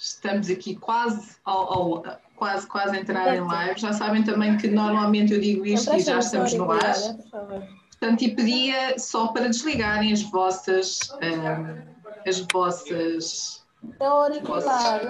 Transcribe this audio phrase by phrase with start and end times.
[0.00, 2.02] Estamos aqui quase ao, ao,
[2.34, 3.78] quase, quase a entrar em live.
[3.78, 6.94] Já sabem também que normalmente eu digo isto e já estamos no ar.
[7.90, 13.62] Portanto, e pedia só para desligarem as vossas um, as vossas
[14.00, 15.00] auricular,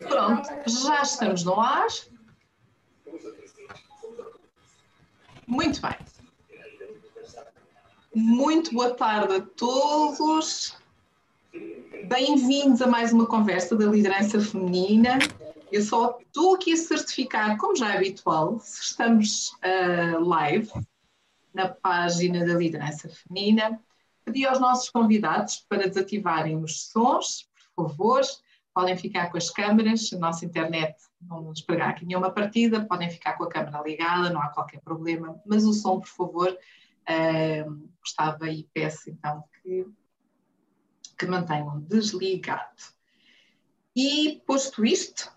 [0.00, 1.86] Pronto, já estamos no ar.
[5.46, 5.96] Muito bem.
[8.12, 10.79] Muito boa tarde a todos.
[11.52, 15.18] Bem-vindos a mais uma conversa da liderança feminina.
[15.72, 20.70] Eu só estou aqui a certificar, como já é habitual, se estamos uh, live
[21.52, 23.80] na página da liderança feminina.
[24.24, 28.20] Pedi aos nossos convidados para desativarem os sons, por favor.
[28.72, 33.10] Podem ficar com as câmaras, a nossa internet não nos pregar aqui nenhuma partida, podem
[33.10, 37.88] ficar com a câmera ligada, não há qualquer problema, mas o som, por favor, uh,
[38.00, 39.84] gostava e peço então que,
[41.20, 42.64] que mantenham desligado.
[43.94, 45.30] E posto isto,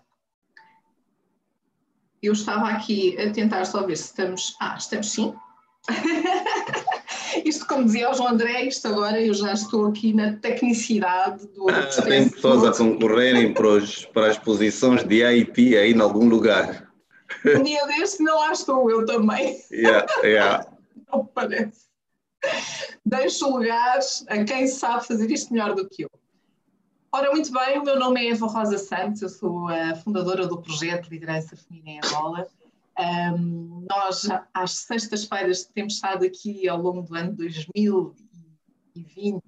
[2.22, 4.56] eu estava aqui a tentar só ver se estamos.
[4.58, 5.34] Ah, estamos sim.
[7.44, 11.68] isto, como dizia o João André, isto agora eu já estou aqui na tecnicidade do.
[11.68, 16.26] Ah, tem pessoas a concorrerem para, os, para as posições de IT aí em algum
[16.26, 16.90] lugar.
[17.44, 19.60] Um dia deste não lá estou eu também.
[19.70, 20.66] Yeah, yeah.
[21.12, 21.84] Não parece.
[23.04, 26.10] Deixo lugares a quem sabe fazer isto melhor do que eu.
[27.12, 30.60] Ora, muito bem, o meu nome é Eva Rosa Santos, eu sou a fundadora do
[30.60, 32.48] projeto Liderança Feminina em Angola.
[32.98, 39.40] Um, nós, às sextas-feiras, temos estado aqui ao longo do ano 2020,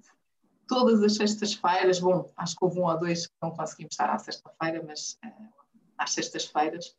[0.67, 4.19] todas as sextas-feiras, bom, acho que houve um ou dois que não conseguimos estar à
[4.19, 5.49] sexta-feira, mas uh,
[5.97, 6.95] às sextas-feiras,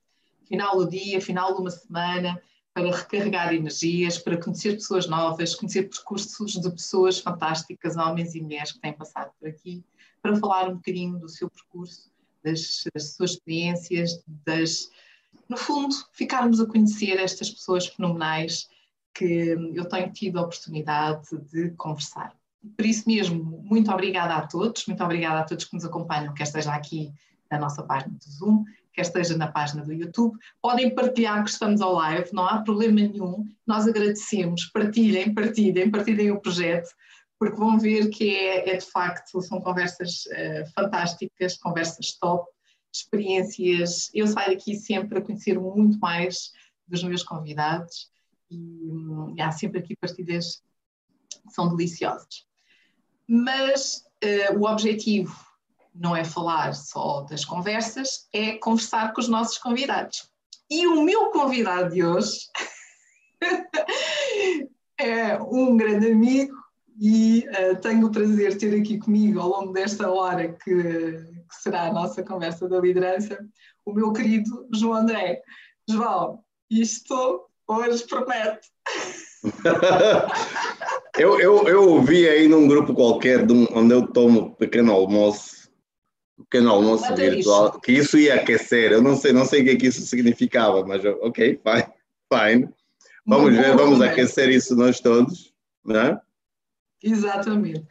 [0.46, 2.42] final do dia, final de uma semana,
[2.78, 8.70] para recarregar energias, para conhecer pessoas novas, conhecer percursos de pessoas fantásticas, homens e mulheres
[8.70, 9.84] que têm passado por aqui,
[10.22, 12.08] para falar um bocadinho do seu percurso,
[12.44, 14.90] das, das suas experiências, das,
[15.48, 18.68] no fundo, ficarmos a conhecer estas pessoas fenomenais
[19.12, 22.32] que eu tenho tido a oportunidade de conversar.
[22.76, 26.44] Por isso mesmo, muito obrigada a todos, muito obrigada a todos que nos acompanham, quer
[26.44, 27.12] esteja aqui
[27.50, 28.64] na nossa página do Zoom,
[28.98, 30.36] quer esteja na página do YouTube.
[30.60, 33.46] Podem partilhar que estamos ao live, não há problema nenhum.
[33.64, 36.88] Nós agradecemos, partilhem, partilhem, partilhem o projeto,
[37.38, 42.50] porque vão ver que é, é de facto, são conversas uh, fantásticas, conversas top,
[42.92, 44.10] experiências.
[44.12, 46.50] Eu saio daqui sempre a conhecer muito mais
[46.88, 48.10] dos meus convidados
[48.50, 50.60] e, um, e há sempre aqui partilhas
[51.46, 52.44] que são deliciosas.
[53.28, 55.47] Mas uh, o objetivo
[55.98, 60.28] não é falar só das conversas, é conversar com os nossos convidados.
[60.70, 62.38] E o meu convidado de hoje
[64.98, 66.54] é um grande amigo
[67.00, 71.62] e uh, tenho o prazer de ter aqui comigo ao longo desta hora que, que,
[71.62, 73.38] será a nossa conversa da liderança,
[73.84, 75.40] o meu querido João André.
[75.88, 78.68] João, isto hoje promete.
[81.18, 85.67] eu, eu, eu ouvi aí num grupo qualquer um, onde eu tomo pequeno almoço,
[86.44, 87.80] pequeno almoço virtual, isso.
[87.80, 88.92] que isso ia aquecer.
[88.92, 91.92] Eu não sei, não sei o que, é que isso significava, mas ok, fine,
[92.32, 92.68] fine.
[93.26, 95.52] Vamos ver, vamos aquecer isso nós todos,
[95.84, 96.18] né?
[97.02, 97.86] Exatamente.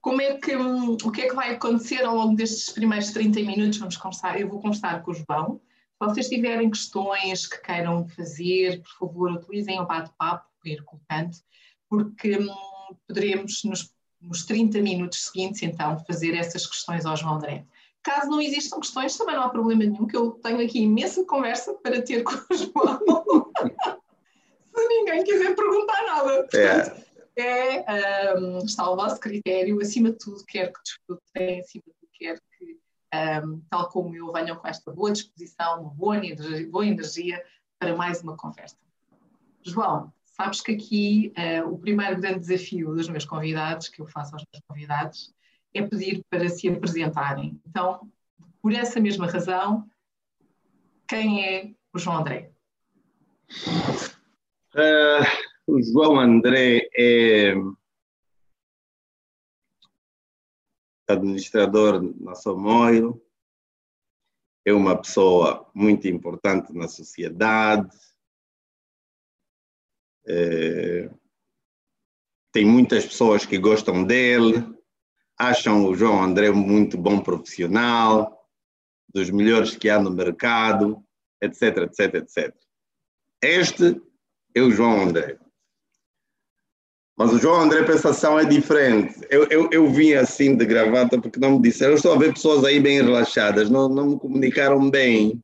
[0.00, 3.40] Como é que, hum, o que é que vai acontecer ao longo destes primeiros 30
[3.40, 3.78] minutos?
[3.78, 5.60] Vamos conversar, eu vou conversar com o João.
[6.02, 11.34] Se vocês tiverem questões que queiram fazer, por favor, utilizem o bate-papo, ir colocando,
[11.88, 12.54] porque hum,
[13.08, 13.90] poderemos, nos,
[14.20, 17.64] nos 30 minutos seguintes, então, fazer essas questões ao João André.
[18.04, 21.74] Caso não existam questões, também não há problema nenhum, que eu tenho aqui imensa conversa
[21.74, 23.50] para ter com o João.
[24.76, 26.42] Se ninguém quiser perguntar nada.
[26.42, 27.04] Portanto, é
[27.36, 32.10] é, um, está ao vosso critério, acima de tudo, quer que desfrutem, acima de tudo,
[32.12, 32.78] quer que,
[33.44, 37.44] um, tal como eu, venham com esta boa disposição, boa energia, boa energia
[37.78, 38.76] para mais uma conversa.
[39.62, 44.34] João, sabes que aqui uh, o primeiro grande desafio dos meus convidados, que eu faço
[44.34, 45.34] aos meus convidados,
[45.74, 47.60] é pedir para se apresentarem.
[47.66, 48.10] Então,
[48.62, 49.86] por essa mesma razão,
[51.08, 52.52] quem é o João André?
[54.74, 57.54] Uh o João André é
[61.08, 63.20] administrador na Somoio,
[64.64, 67.90] é uma pessoa muito importante na sociedade,
[70.26, 71.10] é,
[72.52, 74.73] tem muitas pessoas que gostam dele,
[75.38, 78.44] acham o João André muito bom profissional,
[79.08, 81.02] dos melhores que há no mercado,
[81.40, 82.54] etc, etc, etc.
[83.42, 84.00] Este
[84.54, 85.38] é o João André.
[87.16, 89.20] Mas o João André Pensação é diferente.
[89.30, 91.92] Eu, eu, eu vim assim de gravata porque não me disseram.
[91.92, 95.40] Eu estou a ver pessoas aí bem relaxadas, não, não me comunicaram bem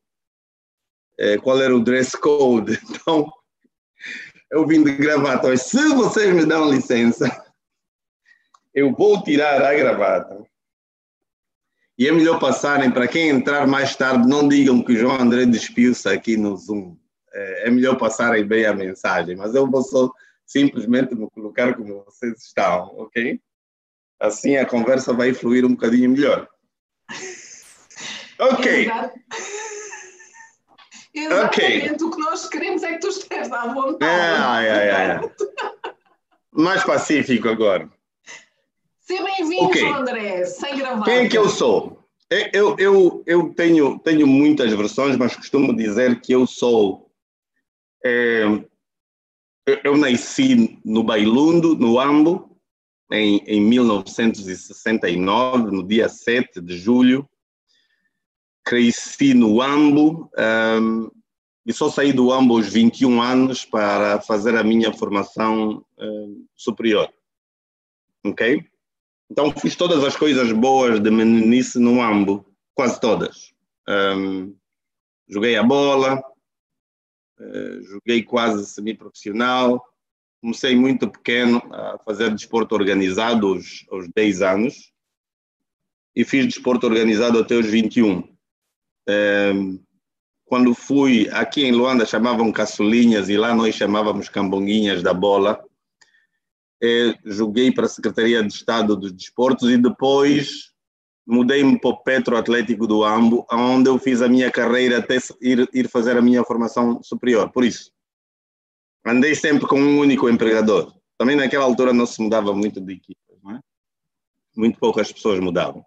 [1.17, 2.79] é, qual era o dress code.
[2.91, 3.31] Então,
[4.51, 5.47] eu vim de gravata.
[5.47, 7.40] Mas se vocês me dão licença,
[8.73, 10.43] eu vou tirar a gravata.
[11.97, 15.45] E é melhor passarem, para quem entrar mais tarde, não digam que o João André
[15.45, 16.97] despiu-se aqui no Zoom.
[17.33, 20.11] É, é melhor passarem bem a mensagem, mas eu vou só
[20.45, 23.39] simplesmente me colocar como vocês estão, ok?
[24.19, 26.47] Assim a conversa vai fluir um bocadinho melhor.
[28.39, 28.89] Ok.
[31.13, 32.07] Exatamente okay.
[32.07, 34.11] o que nós queremos é que tu estejas à vontade.
[34.11, 35.31] Ai, ai, ai.
[36.51, 37.87] Mais pacífico agora.
[39.11, 39.91] Seja bem-vindo, okay.
[39.91, 41.03] André, sem gravar.
[41.03, 42.01] Quem é que eu sou?
[42.53, 47.11] Eu, eu, eu tenho, tenho muitas versões, mas costumo dizer que eu sou
[48.05, 48.45] é,
[49.83, 52.57] eu nasci no Bailundo, no Ambo,
[53.11, 57.27] em, em 1969, no dia 7 de julho.
[58.63, 60.31] Cresci no Ambo
[60.79, 61.11] um,
[61.65, 67.11] e só saí do Ambo aos 21 anos para fazer a minha formação um, superior.
[68.23, 68.70] Ok?
[69.31, 72.45] Então fiz todas as coisas boas de meninice no Ambo,
[72.75, 73.53] quase todas.
[73.87, 74.53] Um,
[75.25, 76.21] joguei a bola,
[77.39, 79.81] eh, joguei quase semi-profissional.
[80.41, 84.91] Comecei muito pequeno a fazer desporto organizado aos, aos 10 anos
[86.13, 88.27] e fiz desporto organizado até os 21.
[89.07, 89.53] É,
[90.43, 95.63] quando fui aqui em Luanda chamavam caçulinhas e lá nós chamávamos cambonguinhas da bola.
[96.83, 100.71] É, joguei para a Secretaria de Estado dos Desportos e depois
[101.25, 105.69] mudei-me para o Petro Atlético do Ambo, onde eu fiz a minha carreira até ir,
[105.73, 107.51] ir fazer a minha formação superior.
[107.51, 107.91] Por isso,
[109.05, 110.93] andei sempre com um único empregador.
[111.17, 113.59] Também naquela altura não se mudava muito de equipas, não é?
[114.57, 115.85] Muito poucas pessoas mudavam.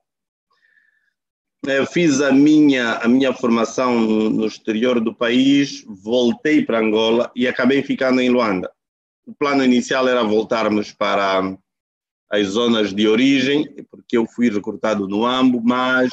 [1.67, 7.49] Eu fiz a minha, a minha formação no exterior do país, voltei para Angola e
[7.49, 8.71] acabei ficando em Luanda.
[9.27, 11.57] O plano inicial era voltarmos para
[12.31, 16.11] as zonas de origem, porque eu fui recrutado no AMBO, mas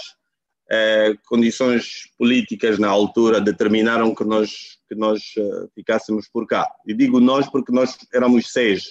[0.69, 6.65] eh, condições políticas na altura determinaram que nós, que nós eh, ficássemos por cá.
[6.87, 8.85] E digo nós porque nós éramos seis,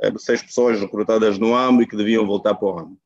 [0.00, 3.00] eh, seis pessoas recrutadas no AMBO e que deviam voltar para o AMBO.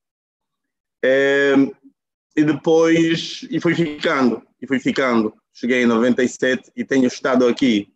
[2.35, 5.35] e depois, e fui ficando, e fui ficando.
[5.53, 7.93] Cheguei em 97 e tenho estado aqui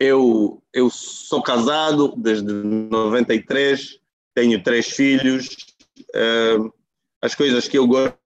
[0.00, 4.00] eu, eu sou casado desde 93,
[4.34, 5.56] tenho três filhos.
[6.16, 6.72] Uh,
[7.22, 8.16] as coisas que eu gosto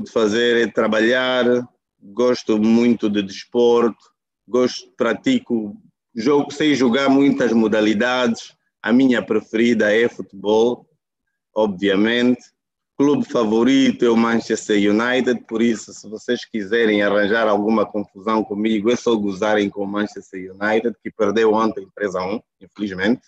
[0.00, 1.44] de fazer é trabalhar,
[2.00, 3.98] gosto muito de desporto,
[4.46, 5.76] gosto, pratico,
[6.14, 8.54] jogo, sei jogar muitas modalidades.
[8.80, 10.88] A minha preferida é futebol,
[11.52, 12.40] obviamente
[12.98, 18.90] clube favorito é o Manchester United, por isso, se vocês quiserem arranjar alguma confusão comigo,
[18.90, 23.22] é só gozarem com o Manchester United, que perdeu ontem 3 a 1, infelizmente.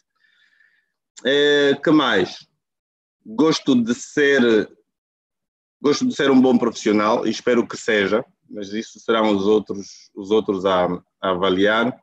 [1.25, 2.49] É, que mais?
[3.25, 4.69] Gosto de ser
[5.81, 10.11] gosto de ser um bom profissional e espero que seja, mas isso serão os outros
[10.17, 10.87] os outros a,
[11.23, 11.97] a avaliar.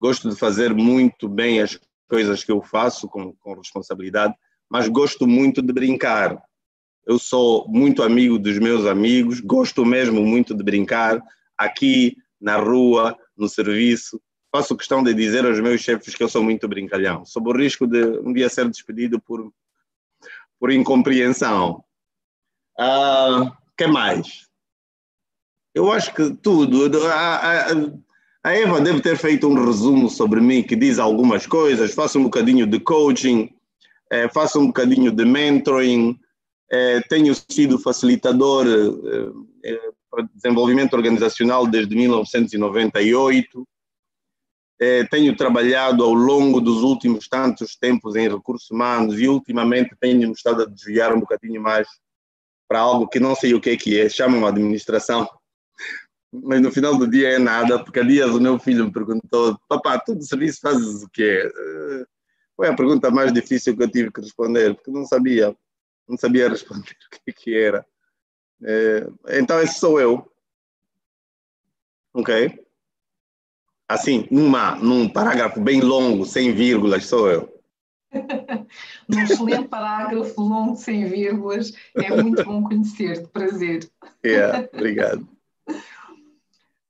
[0.00, 1.78] Gosto de fazer muito bem as
[2.08, 4.32] coisas que eu faço com, com responsabilidade,
[4.70, 6.40] mas gosto muito de brincar
[7.06, 11.20] eu sou muito amigo dos meus amigos, gosto mesmo muito de brincar
[11.56, 14.20] aqui na rua, no serviço.
[14.52, 17.86] Faço questão de dizer aos meus chefes que eu sou muito brincalhão, sob o risco
[17.86, 19.52] de um dia ser despedido por,
[20.58, 21.84] por incompreensão.
[22.78, 24.48] Uh, que mais?
[25.74, 27.06] Eu acho que tudo.
[27.06, 27.66] A, a,
[28.42, 31.94] a Eva deve ter feito um resumo sobre mim que diz algumas coisas.
[31.94, 33.50] Faço um bocadinho de coaching,
[34.10, 36.18] eh, faço um bocadinho de mentoring,
[36.70, 43.66] é, tenho sido facilitador é, é, para desenvolvimento organizacional desde 1998.
[45.10, 50.62] tenho trabalhado ao longo dos últimos tantos tempos em recursos humanos e ultimamente tenho estado
[50.62, 51.86] a desviar um bocadinho mais
[52.68, 55.28] para algo que não sei o que é que é, chamam administração,
[56.32, 59.58] mas no final do dia é nada, porque há dias o meu filho me perguntou,
[59.68, 61.50] papá, tu de serviço fazes o quê?
[62.56, 65.54] Foi a pergunta mais difícil que eu tive que responder, porque não sabia
[66.10, 67.86] não sabia responder o que, que era.
[68.62, 70.30] É, então, esse sou eu.
[72.12, 72.66] Ok?
[73.88, 77.62] Assim, numa, num parágrafo bem longo, sem vírgulas, sou eu.
[79.08, 81.72] num excelente parágrafo longo, sem vírgulas.
[81.94, 83.28] É muito bom conhecer-te.
[83.28, 83.88] Prazer.
[84.24, 85.26] Yeah, obrigado.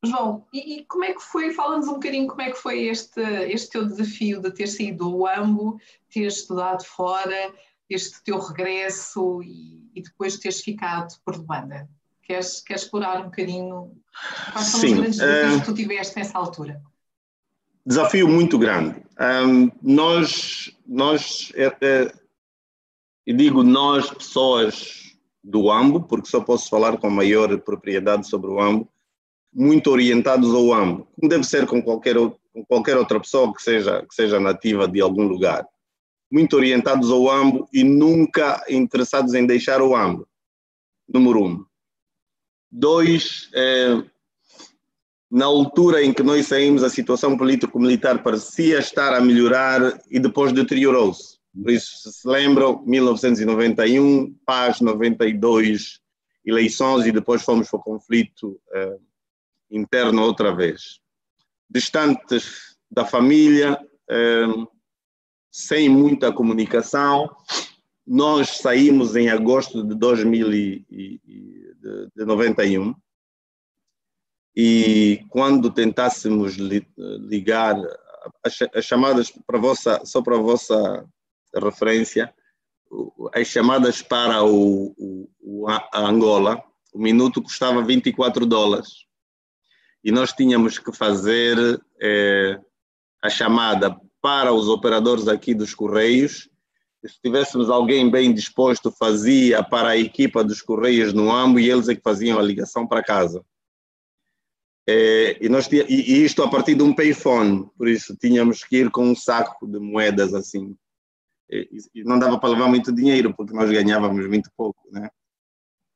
[0.02, 3.20] João, e, e, como é que foi, fala-nos um bocadinho como é que foi este,
[3.20, 7.52] este teu desafio de ter saído do AMBO, ter estudado fora,
[7.94, 11.88] este teu regresso e, e depois teres ficado por Luanda?
[12.22, 13.96] Queres, queres explorar um bocadinho
[14.52, 16.80] quais são Sim, os grandes desafios uh, que tu tiveste nessa altura?
[17.84, 19.02] Desafio muito grande.
[19.20, 22.12] Um, nós, nós é, é,
[23.26, 28.60] e digo nós, pessoas do AMBO, porque só posso falar com maior propriedade sobre o
[28.60, 28.88] AMBO,
[29.52, 34.04] muito orientados ao AMBO, como deve ser com qualquer, com qualquer outra pessoa que seja,
[34.06, 35.66] que seja nativa de algum lugar.
[36.30, 40.28] Muito orientados ao AMBO e nunca interessados em deixar o AMBO,
[41.08, 41.64] número um.
[42.70, 44.02] Dois, é,
[45.30, 50.52] na altura em que nós saímos, a situação político-militar parecia estar a melhorar e depois
[50.52, 51.38] deteriorou-se.
[51.54, 56.00] Por isso, se lembram, 1991, paz, 92,
[56.44, 58.98] eleições e depois fomos para o conflito eh,
[59.70, 61.00] interno outra vez.
[61.68, 64.46] Distantes da família, eh,
[65.50, 67.28] sem muita comunicação,
[68.06, 72.94] nós saímos em agosto de 2091
[74.56, 77.76] e quando tentássemos ligar
[78.44, 81.08] as chamadas para vossa só para vossa
[81.54, 82.34] referência
[83.32, 86.60] as chamadas para o, o, o Angola
[86.92, 89.06] o minuto custava 24 dólares.
[90.02, 91.56] E nós tínhamos que fazer
[92.00, 92.58] é,
[93.22, 96.48] a chamada para os operadores aqui dos Correios.
[97.04, 101.88] Se tivéssemos alguém bem disposto, fazia para a equipa dos Correios no AMBO e eles
[101.88, 103.44] é que faziam a ligação para casa.
[104.88, 108.90] É, e, nós, e isto a partir de um payphone, por isso tínhamos que ir
[108.90, 110.76] com um saco de moedas assim.
[111.50, 115.08] E, e não dava para levar muito dinheiro, porque nós ganhávamos muito pouco, né?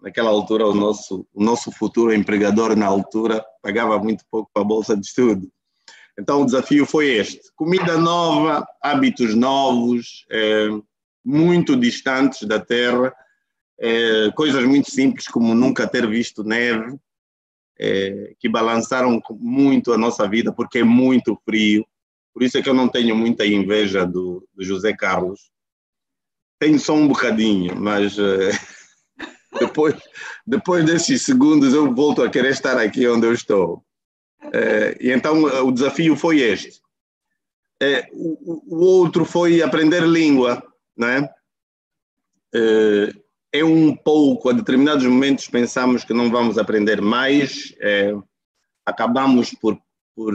[0.04, 4.66] naquela altura o nosso, o nosso futuro empregador na altura pagava muito pouco para a
[4.66, 5.50] bolsa de estudo.
[6.18, 10.68] Então o desafio foi este: comida nova, hábitos novos, é,
[11.24, 13.12] muito distantes da terra,
[13.78, 16.96] é, coisas muito simples como nunca ter visto neve,
[17.78, 21.84] é, que balançaram muito a nossa vida porque é muito frio.
[22.32, 25.52] Por isso é que eu não tenho muita inveja do, do José Carlos.
[26.58, 28.16] Tenho só um bocadinho, mas
[29.58, 29.94] depois,
[30.46, 33.84] depois desses segundos eu volto a querer estar aqui onde eu estou.
[34.52, 36.80] É, e então o desafio foi este.
[37.82, 40.62] É, o, o, outro foi aprender língua,
[40.96, 41.28] né?
[43.52, 47.72] É, um pouco, a determinados momentos pensamos que não vamos aprender mais,
[48.84, 49.78] acabamos por,
[50.14, 50.34] por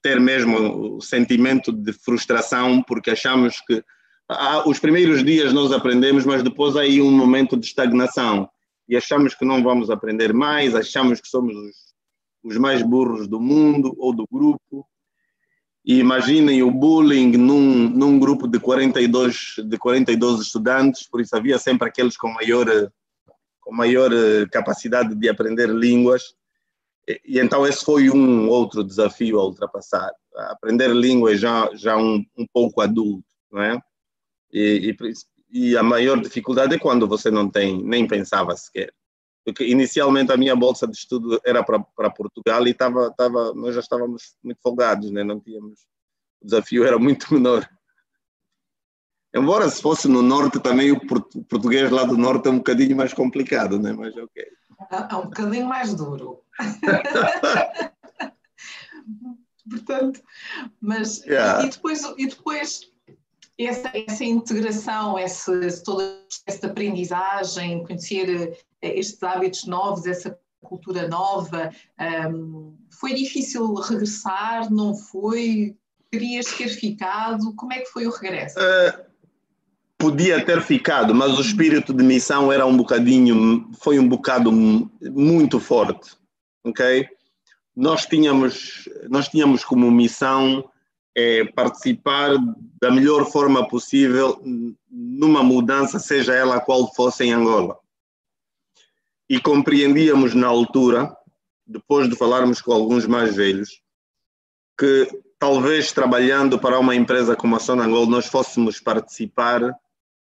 [0.00, 3.82] ter mesmo o sentimento de frustração porque achamos que
[4.28, 8.48] ah, os primeiros dias nós aprendemos, mas depois aí um momento de estagnação
[8.88, 11.93] e achamos que não vamos aprender mais, achamos que somos os,
[12.44, 14.86] os mais burros do mundo ou do grupo.
[15.84, 21.58] E imaginem o bullying num, num grupo de 42, de 42 estudantes, por isso havia
[21.58, 22.66] sempre aqueles com maior,
[23.60, 26.34] com maior eh, capacidade de aprender línguas.
[27.08, 30.10] E, e então esse foi um outro desafio a ultrapassar.
[30.34, 33.78] Aprender línguas já, já um, um pouco adulto, não é?
[34.52, 35.12] E, e,
[35.50, 38.92] e, a maior dificuldade é quando você não tem, nem pensava sequer.
[39.44, 43.80] Porque inicialmente a minha bolsa de estudo era para Portugal e tava, tava, nós já
[43.80, 45.22] estávamos muito folgados, né?
[45.22, 45.80] não tínhamos.
[46.40, 47.68] O desafio era muito menor.
[49.34, 51.00] Embora se fosse no norte também o
[51.48, 53.92] português lá do norte é um bocadinho mais complicado, né?
[53.92, 54.42] mas ok.
[54.90, 56.42] É, é um bocadinho mais duro.
[59.68, 60.22] Portanto,
[60.80, 61.64] mas yeah.
[61.64, 62.92] e, depois, e depois
[63.58, 71.70] essa, essa integração, o processo de aprendizagem, conhecer eh, estes hábitos novos, essa cultura nova,
[72.30, 74.72] um, foi difícil regressar?
[74.72, 75.76] Não foi?
[76.10, 77.54] Querias ter ficado?
[77.54, 78.58] Como é que foi o regresso?
[78.58, 79.04] Uh,
[79.98, 85.60] podia ter ficado, mas o espírito de missão era um bocadinho, foi um bocado muito
[85.60, 86.16] forte,
[86.64, 87.06] ok?
[87.76, 90.64] Nós tínhamos, nós tínhamos como missão
[91.14, 92.30] é participar
[92.80, 94.42] da melhor forma possível
[94.90, 97.78] numa mudança, seja ela qual fosse em Angola.
[99.28, 101.16] E compreendíamos na altura,
[101.66, 103.80] depois de falarmos com alguns mais velhos,
[104.78, 109.74] que talvez trabalhando para uma empresa como a Sona Angola nós fôssemos participar,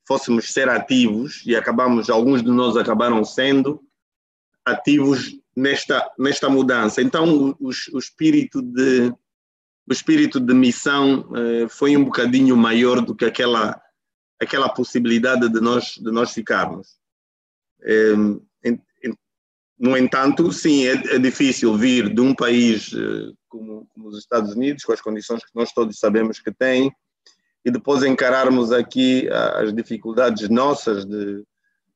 [0.08, 3.82] fôssemos ser ativos e acabamos, alguns de nós acabaram sendo
[4.64, 7.02] ativos nesta, nesta mudança.
[7.02, 9.12] Então, o, o espírito de
[9.88, 13.82] o espírito de missão eh, foi um bocadinho maior do que aquela
[14.42, 16.98] aquela possibilidade de nós de nós ficarmos.
[17.84, 18.16] Eh,
[19.78, 24.56] no entanto, sim, é, é, difícil vir de um país eh, como, como, os Estados
[24.56, 26.92] Unidos, com as condições que nós todos sabemos que tem,
[27.64, 31.44] e depois encararmos aqui as dificuldades nossas de,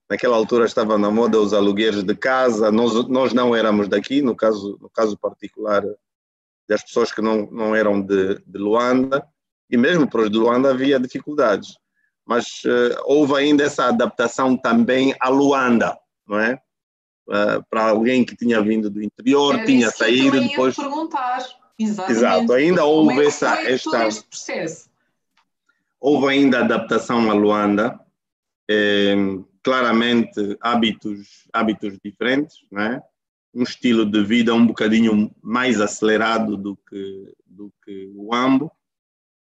[0.09, 4.35] naquela altura estava na moda os alugueres de casa, nós, nós não éramos daqui, no
[4.35, 5.83] caso, no caso particular
[6.69, 9.27] das pessoas que não, não eram de, de Luanda,
[9.69, 11.75] e mesmo para os de Luanda havia dificuldades.
[12.25, 15.97] Mas uh, houve ainda essa adaptação também a Luanda,
[16.27, 16.61] não é?
[17.27, 20.75] Uh, para alguém que tinha vindo do interior, Era tinha saído eu depois.
[20.75, 21.43] perguntar.
[21.77, 22.17] Exatamente.
[22.17, 23.61] Exato, ainda houve Como é essa.
[23.61, 24.07] esta...
[24.07, 24.89] este processo?
[25.99, 27.99] Houve ainda adaptação a Luanda,
[28.69, 29.15] eh,
[29.63, 33.01] claramente hábitos, hábitos diferentes, né?
[33.53, 38.71] Um estilo de vida um bocadinho mais acelerado do que, do que o Ambo.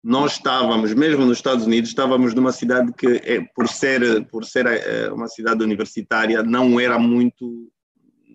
[0.04, 4.66] Nós estávamos, mesmo nos Estados Unidos, estávamos numa cidade que, é, por ser, por ser
[4.66, 7.72] é, uma cidade universitária, não era muito,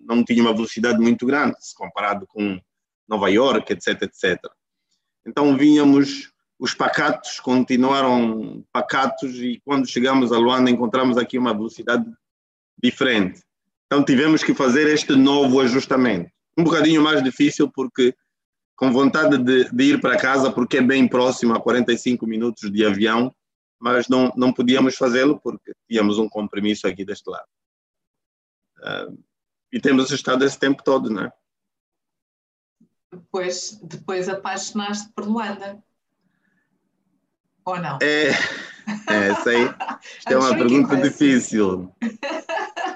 [0.05, 2.59] não tinha uma velocidade muito grande, se comparado com
[3.07, 4.39] Nova York, etc, etc.
[5.25, 12.05] Então vínhamos os pacatos continuaram pacatos e quando chegamos a Luanda encontramos aqui uma velocidade
[12.83, 13.41] diferente.
[13.91, 16.29] Então tivemos que fazer este novo ajustamento.
[16.55, 18.15] Um bocadinho mais difícil porque
[18.75, 22.85] com vontade de, de ir para casa porque é bem próximo a 45 minutos de
[22.85, 23.35] avião,
[23.79, 27.47] mas não, não podíamos fazê-lo porque tínhamos um compromisso aqui deste lado.
[28.77, 29.23] Uh,
[29.71, 31.33] e temos estado esse tempo todo, não é?
[33.11, 35.83] Depois, depois apaixonaste por Luanda.
[37.65, 37.97] Ou não?
[38.03, 38.29] É,
[39.09, 39.67] é essa aí
[40.27, 41.91] é uma pergunta difícil.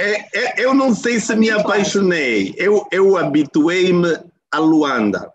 [0.00, 2.54] É, é, eu não sei se me apaixonei.
[2.56, 4.18] Eu, eu habituei-me
[4.50, 5.30] a Luanda.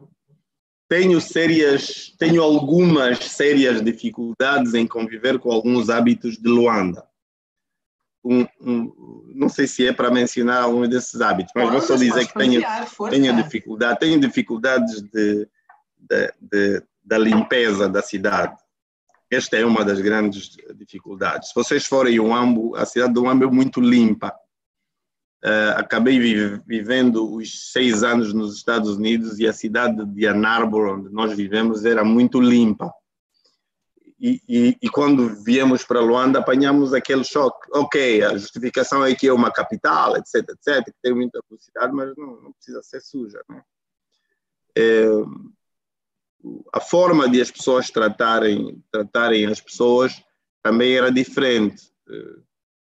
[0.90, 7.06] Tenho sérias, tenho algumas sérias dificuldades em conviver com alguns hábitos de Luanda.
[8.24, 12.26] Um, um, não sei se é para mencionar algum desses hábitos, mas vou só dizer
[12.28, 12.60] que tenho,
[13.12, 15.48] tenho dificuldade, tenho dificuldades de,
[15.96, 18.58] de, de da limpeza da cidade.
[19.30, 21.50] Esta é uma das grandes dificuldades.
[21.50, 24.34] Se vocês forem ao Ambo, a cidade do Ambo é muito limpa.
[25.46, 26.18] Uh, acabei
[26.66, 31.38] vivendo os seis anos nos Estados Unidos e a cidade de Ann Arbor, onde nós
[31.38, 32.92] vivemos, era muito limpa.
[34.20, 37.68] E, e, e, quando viemos para Luanda, apanhamos aquele choque.
[37.74, 42.16] Ok, a justificação é que é uma capital, etc, etc, que tem muita velocidade, mas
[42.18, 43.40] não, não precisa ser suja.
[43.48, 43.62] Né?
[44.76, 45.06] É,
[46.74, 50.24] a forma de as pessoas tratarem, tratarem as pessoas
[50.64, 51.92] também era diferente.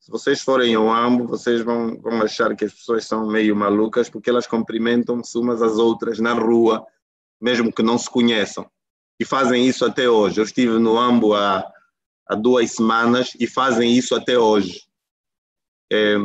[0.02, 4.10] Se vocês forem ao AMBO, vocês vão, vão achar que as pessoas são meio malucas
[4.10, 6.86] porque elas cumprimentam-se umas às outras na rua,
[7.40, 8.70] mesmo que não se conheçam.
[9.20, 10.40] E fazem isso até hoje.
[10.40, 11.64] Eu estive no AMBO há,
[12.28, 14.82] há duas semanas e fazem isso até hoje.
[15.94, 16.16] É,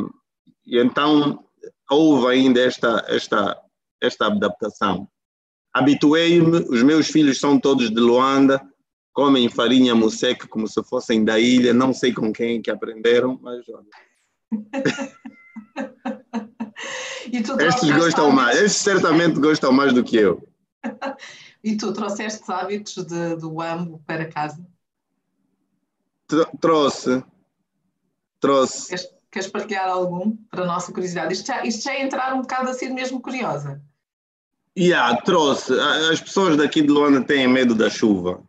[0.67, 1.45] e então
[1.91, 3.63] houve ainda esta, esta,
[4.01, 5.07] esta adaptação
[5.77, 8.67] habituei-me, os meus filhos são todos de Luanda,
[9.17, 13.67] comem farinha museca como se fossem da ilha, não sei com quem que aprenderam, mas
[13.71, 13.87] olha.
[17.33, 20.47] Estes gostam mais, estes certamente gostam mais do que eu.
[21.65, 24.65] e tu trouxeste hábitos de, do AMBO para casa?
[26.61, 27.25] trouxe,
[28.39, 28.89] trouxe.
[28.89, 31.35] Queres, queres, partilhar algum para a nossa curiosidade?
[31.35, 33.83] Isto já, isto já é entrar um bocado assim mesmo curiosa.
[34.79, 35.73] Yeah, trouxe.
[36.11, 38.46] As pessoas daqui de Luanda têm medo da chuva.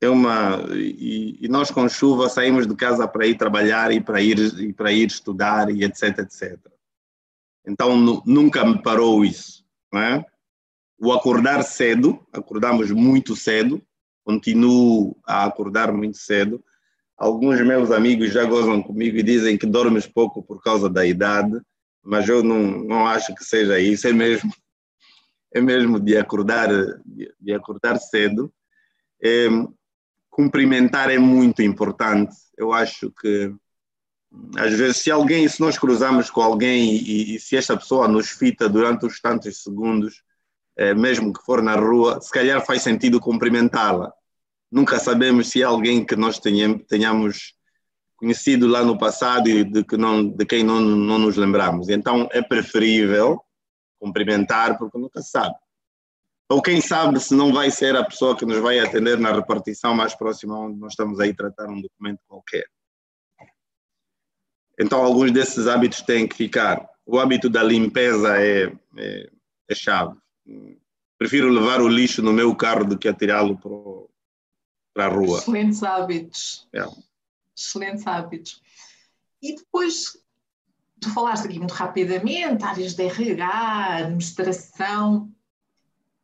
[0.00, 4.20] É uma e, e, nós com chuva saímos de casa para ir trabalhar e para
[4.20, 6.56] ir e para ir estudar e etc etc.
[7.66, 10.24] Então nunca me parou isso, não é?
[11.00, 13.82] O acordar cedo, acordamos muito cedo,
[14.24, 16.62] continuo a acordar muito cedo.
[17.16, 21.60] Alguns meus amigos já gozam comigo e dizem que dormes pouco por causa da idade
[22.08, 24.50] mas eu não, não acho que seja isso, é mesmo,
[25.52, 26.68] é mesmo de acordar,
[27.04, 28.50] de, acordar cedo.
[30.38, 32.32] Cumprimentar é muito importante.
[32.56, 33.52] Eu acho que
[34.56, 38.28] às vezes se alguém, se nós cruzamos com alguém e, e se esta pessoa nos
[38.28, 40.22] fita durante uns tantos segundos,
[40.76, 44.12] é, mesmo que for na rua, se calhar faz sentido cumprimentá-la.
[44.70, 47.54] Nunca sabemos se é alguém que nós tenhamos, tenhamos
[48.14, 51.88] conhecido lá no passado e de, que não, de quem não, não nos lembramos.
[51.88, 53.40] Então é preferível
[53.98, 55.56] cumprimentar, porque nunca se sabe.
[56.48, 59.94] Ou quem sabe se não vai ser a pessoa que nos vai atender na repartição
[59.94, 62.66] mais próxima onde nós estamos aí tratar um documento qualquer.
[64.80, 66.88] Então alguns desses hábitos têm que ficar.
[67.04, 69.30] O hábito da limpeza é, é,
[69.68, 70.16] é chave.
[71.18, 73.58] Prefiro levar o lixo no meu carro do que atirá-lo
[74.94, 75.38] para a rua.
[75.38, 76.68] Excelentes hábitos.
[76.72, 76.84] É
[77.58, 78.62] excelentes hábitos.
[79.42, 80.16] E depois,
[81.00, 85.32] Tu falaste aqui muito rapidamente, áreas de RH, administração.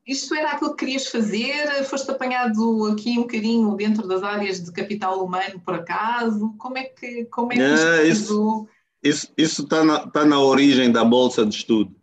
[0.07, 1.83] Isto era aquilo que querias fazer?
[1.85, 6.55] Foste apanhado aqui um bocadinho dentro das áreas de capital humano, por acaso?
[6.59, 8.69] Como é que, como é que é, isso,
[9.03, 11.95] isso, isso está na, tá na origem da bolsa de estudo.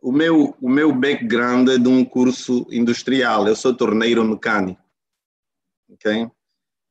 [0.00, 3.48] O meu, o meu background é de um curso industrial.
[3.48, 4.80] Eu sou torneiro mecânico.
[5.90, 6.30] Okay?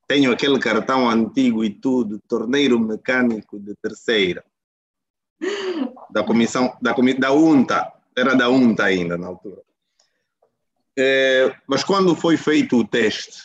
[0.06, 4.44] Tenho aquele cartão antigo e tudo, torneiro mecânico de terceira
[6.10, 9.62] da comissão, da, da UNTA, era da UNTA ainda na altura.
[10.98, 13.44] É, mas quando foi feito o teste,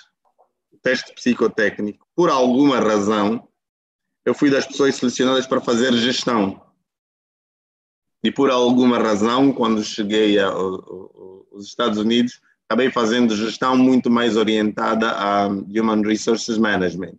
[0.73, 3.49] o teste psicotécnico, por alguma razão,
[4.25, 6.65] eu fui das pessoas selecionadas para fazer gestão.
[8.23, 15.11] E por alguma razão, quando cheguei aos Estados Unidos, acabei fazendo gestão muito mais orientada
[15.11, 17.19] a Human Resources Management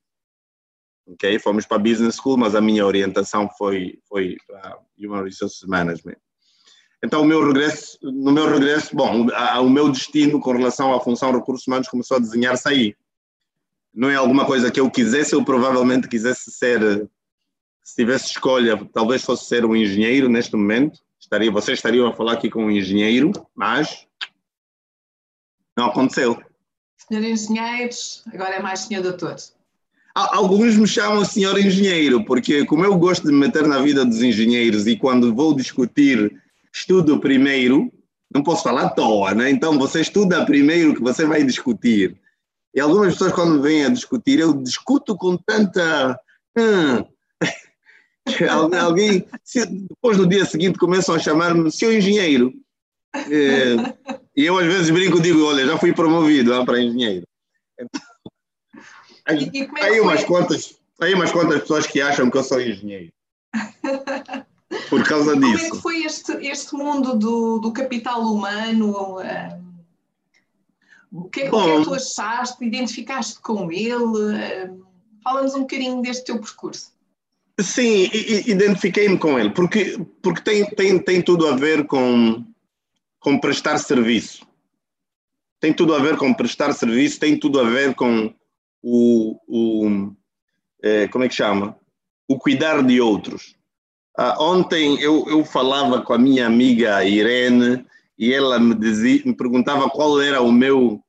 [1.14, 1.40] ok?
[1.40, 6.18] Fomos para Business School, mas a minha orientação foi, foi para Human Resources Management.
[7.04, 10.94] Então, o meu regresso, no meu regresso, bom, a, a, o meu destino com relação
[10.94, 12.96] à função recursos humanos começou a desenhar-se aí.
[13.94, 17.10] Não é alguma coisa que eu quisesse, eu provavelmente quisesse ser,
[17.84, 21.00] se tivesse escolha, talvez fosse ser um engenheiro neste momento.
[21.20, 24.08] Estaria, vocês estariam a falar aqui com um engenheiro, mas
[25.76, 26.40] não aconteceu.
[26.98, 29.36] Senhor engenheiros, agora é mais senhor doutor.
[30.14, 34.22] Alguns me chamam senhor engenheiro, porque como eu gosto de me meter na vida dos
[34.22, 36.41] engenheiros e quando vou discutir,
[36.74, 37.92] estudo primeiro,
[38.34, 39.50] não posso falar à toa, né?
[39.50, 42.18] Então você estuda primeiro que você vai discutir.
[42.74, 46.20] E algumas pessoas quando vêm a discutir, eu discuto com tanta...
[46.58, 47.06] Hum,
[48.82, 49.26] alguém,
[49.90, 52.54] depois no dia seguinte começam a chamar-me senhor engenheiro.
[53.14, 57.26] É, e eu às vezes brinco e digo, olha, já fui promovido lá para engenheiro.
[57.78, 58.02] Então,
[59.26, 62.44] Aí, e, e é aí, umas quantas, aí umas quantas pessoas que acham que eu
[62.44, 63.12] sou engenheiro.
[64.90, 65.52] Por causa disso.
[65.52, 69.18] Como é que foi este, este mundo do, do capital humano?
[71.12, 72.66] O que, é, Bom, o que é que tu achaste?
[72.66, 74.72] Identificaste com ele?
[75.24, 76.92] Fala-nos um bocadinho deste teu percurso.
[77.60, 78.10] Sim,
[78.48, 82.44] identifiquei-me com ele, porque, porque tem, tem, tem tudo a ver com,
[83.20, 84.48] com prestar serviço.
[85.60, 88.34] Tem tudo a ver com prestar serviço, tem tudo a ver com,
[88.82, 90.12] o, o
[90.82, 91.78] é, como é que chama?
[92.28, 93.56] O cuidar de outros.
[94.18, 97.86] Ah, ontem eu, eu falava com a minha amiga Irene
[98.18, 101.02] e ela me, dizia, me perguntava qual era o meu,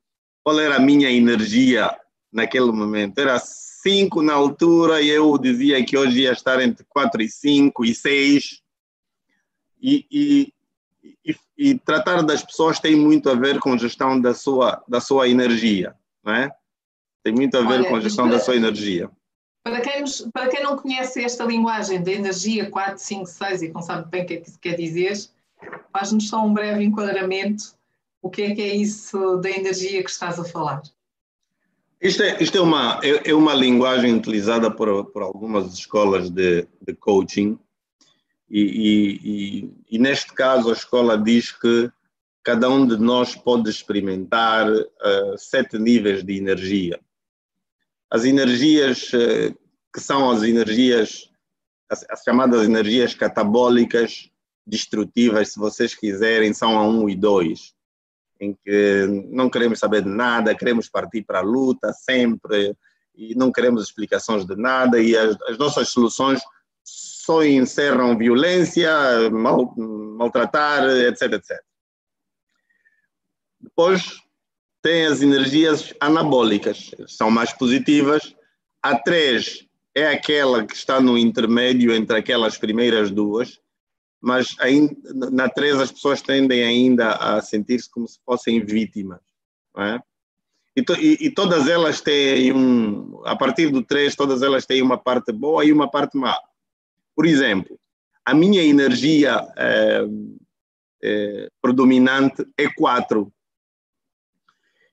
[0.43, 1.95] qual era a minha energia
[2.33, 3.19] naquele momento.
[3.19, 7.85] Era 5 na altura e eu dizia que hoje ia estar entre 4 e 5
[7.85, 8.63] e 6.
[9.83, 10.53] E, e,
[11.25, 15.29] e, e, tratar das pessoas tem muito a ver com gestão da sua, da sua
[15.29, 16.51] energia, não é?
[17.25, 19.11] Tem muito a ver Olha, com a gestão da sua energia.
[19.63, 23.69] Para quem, nos, para quem não conhece esta linguagem da energia 4, 5, 6 e
[23.69, 25.17] não sabe bem o que é que isso quer dizer,
[25.93, 27.75] faz-nos só um breve enquadramento.
[28.21, 30.83] O que é que é isso da energia que estás a falar?
[32.01, 36.67] Isto é, isto é, uma, é, é uma linguagem utilizada por, por algumas escolas de,
[36.81, 37.59] de coaching,
[38.51, 41.91] e, e, e, e, neste caso a escola diz que
[42.43, 47.01] cada um de nós pode experimentar uh, sete níveis de energia
[48.13, 49.55] as energias eh,
[49.91, 51.31] que são as energias,
[51.91, 54.31] as, as, chamadas energias catabólicas
[54.67, 57.75] destrutivas, se vocês quiserem, são a 1 e 2,
[58.39, 62.77] em que não queremos saber de nada, queremos partir para a luta sempre
[63.15, 66.43] e não queremos explicações de nada e as, as nossas soluções
[66.85, 68.91] só encerram violência,
[69.31, 71.63] mal, maltratar, etc, etc.
[73.59, 74.22] Depois
[74.83, 78.35] tem as energias anabólicas, são mais positivas.
[78.83, 79.65] A 3
[79.95, 83.61] é aquela que está no intermédio entre aquelas primeiras duas,
[84.21, 84.57] mas
[85.33, 89.21] na 3 as pessoas tendem ainda a sentir-se como se fossem vítimas.
[89.79, 90.01] É?
[90.75, 93.23] E, to, e, e, todas elas têm um.
[93.25, 96.37] A partir do 3, todas elas têm uma parte boa e uma parte má.
[97.15, 97.79] Por exemplo,
[98.25, 100.05] a minha energia é,
[101.03, 103.33] é, predominante é 4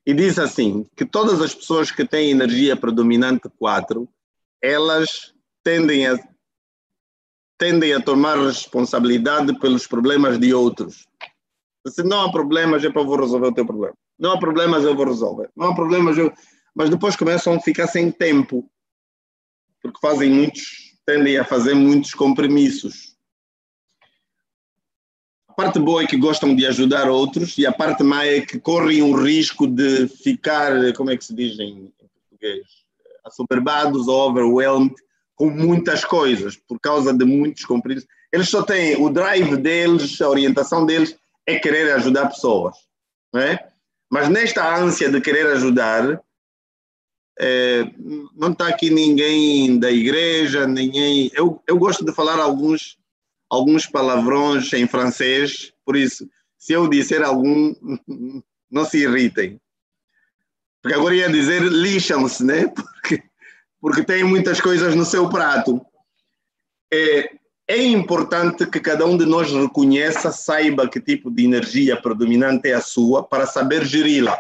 [0.10, 4.10] e diz assim, que todas as pessoas que têm energia predominante 4,
[4.60, 6.18] elas tendem a,
[7.60, 11.06] tendem a tomar responsabilidade pelos problemas de outros.
[11.86, 13.94] Se não há problemas, eu vou resolver o teu problema.
[14.18, 15.52] Não há problemas, eu vou resolver.
[15.56, 16.34] Não há problemas, eu...
[16.74, 18.68] Mas depois começam a ficar sem tempo,
[19.80, 23.09] porque fazem muitos, tendem a fazer muitos compromissos
[25.60, 29.02] parte boa é que gostam de ajudar outros e a parte má é que correm
[29.02, 32.66] o risco de ficar, como é que se diz em português,
[33.26, 34.96] assoberbados ou overwhelmed
[35.36, 38.08] com muitas coisas, por causa de muitos compridos.
[38.32, 42.78] Eles só têm o drive deles, a orientação deles é querer ajudar pessoas,
[43.34, 43.68] não é?
[44.10, 46.22] Mas nesta ânsia de querer ajudar,
[47.38, 47.84] é,
[48.34, 51.30] não está aqui ninguém da igreja, ninguém.
[51.34, 52.98] Eu, eu gosto de falar alguns,
[53.50, 57.74] alguns palavrões em francês, por isso, se eu disser algum,
[58.70, 59.60] não se irritem.
[60.82, 62.68] Porque agora ia dizer lixam-se, né?
[62.76, 63.24] Porque,
[63.82, 65.82] porque tem muitas coisas no seu prato.
[66.94, 67.32] É,
[67.66, 72.74] é importante que cada um de nós reconheça, saiba que tipo de energia predominante é
[72.74, 74.38] a sua, para saber geri-la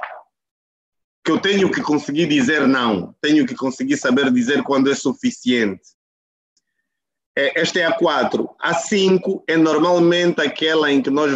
[1.23, 5.89] que eu tenho que conseguir dizer não, tenho que conseguir saber dizer quando é suficiente.
[7.39, 8.49] É, esta é a 4.
[8.59, 11.31] A 5 é normalmente aquela em que nós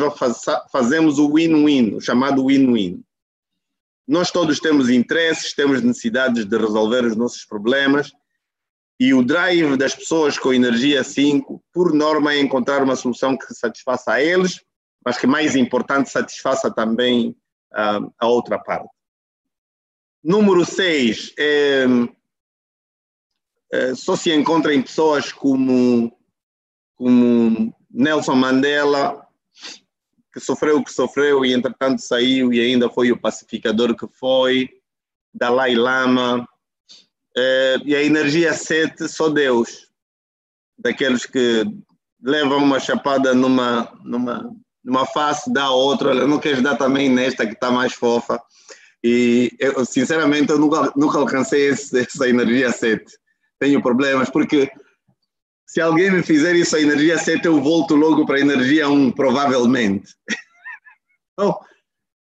[0.70, 3.02] fazemos o win-win, o chamado win-win.
[4.06, 8.12] Nós todos temos interesses, temos necessidades de resolver os nossos problemas
[9.00, 13.54] e o drive das pessoas com energia 5, por norma, é encontrar uma solução que
[13.54, 14.60] satisfaça a eles,
[15.06, 17.30] mas que mais importante satisfaça também
[17.72, 18.90] uh, a outra parte.
[20.22, 21.86] Número 6, é, é,
[23.96, 26.16] só se encontra em pessoas como,
[26.96, 29.26] como Nelson Mandela,
[30.34, 34.70] que sofreu o que sofreu e entretanto saiu e ainda foi o pacificador que foi,
[35.34, 36.48] Dalai Lama,
[37.36, 39.88] é, e a energia 7, só Deus,
[40.78, 41.66] daqueles que
[42.22, 44.52] levam uma chapada numa, numa,
[44.84, 48.42] numa face, dá outra, não queres dar também nesta que está mais fofa.
[49.04, 53.04] E, eu, sinceramente, eu nunca, nunca alcancei esse, essa energia 7.
[53.64, 54.70] Tenho problemas, porque
[55.66, 59.12] se alguém me fizer isso, a energia 7, eu volto logo para a energia 1,
[59.14, 60.14] provavelmente.
[61.32, 61.58] então,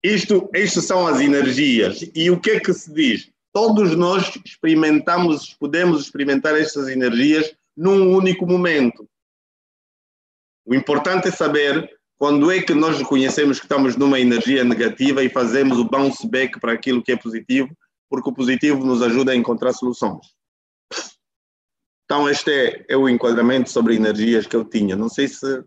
[0.03, 2.07] isto, isto são as energias.
[2.13, 3.31] E o que é que se diz?
[3.51, 9.09] Todos nós experimentamos, podemos experimentar estas energias num único momento.
[10.63, 15.29] O importante é saber quando é que nós reconhecemos que estamos numa energia negativa e
[15.29, 17.75] fazemos o bounce back para aquilo que é positivo,
[18.07, 20.42] porque o positivo nos ajuda a encontrar soluções.
[22.05, 24.95] Então, este é, é o enquadramento sobre energias que eu tinha.
[24.95, 25.63] Não sei se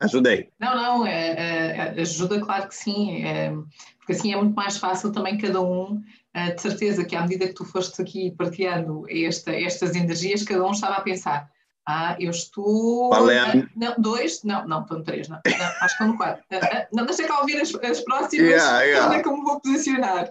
[0.00, 0.48] ajudei.
[0.58, 3.52] Não, não, é, é, é ajuda, claro que sim, é,
[3.98, 6.02] porque assim é muito mais fácil também cada um,
[6.32, 10.64] é, de certeza que à medida que tu foste aqui partilhando esta, estas energias, cada
[10.64, 11.50] um estava a pensar,
[11.86, 13.08] ah, eu estou.
[13.08, 13.54] Qual é a...
[13.74, 14.42] Não, dois?
[14.44, 15.40] Não, não, estão três, não.
[15.46, 16.44] não acho que estão quatro.
[16.52, 19.06] Ah, ah, não, deixa cá ouvir as, as próximas, yeah, yeah.
[19.06, 20.30] onde é que eu me vou posicionar.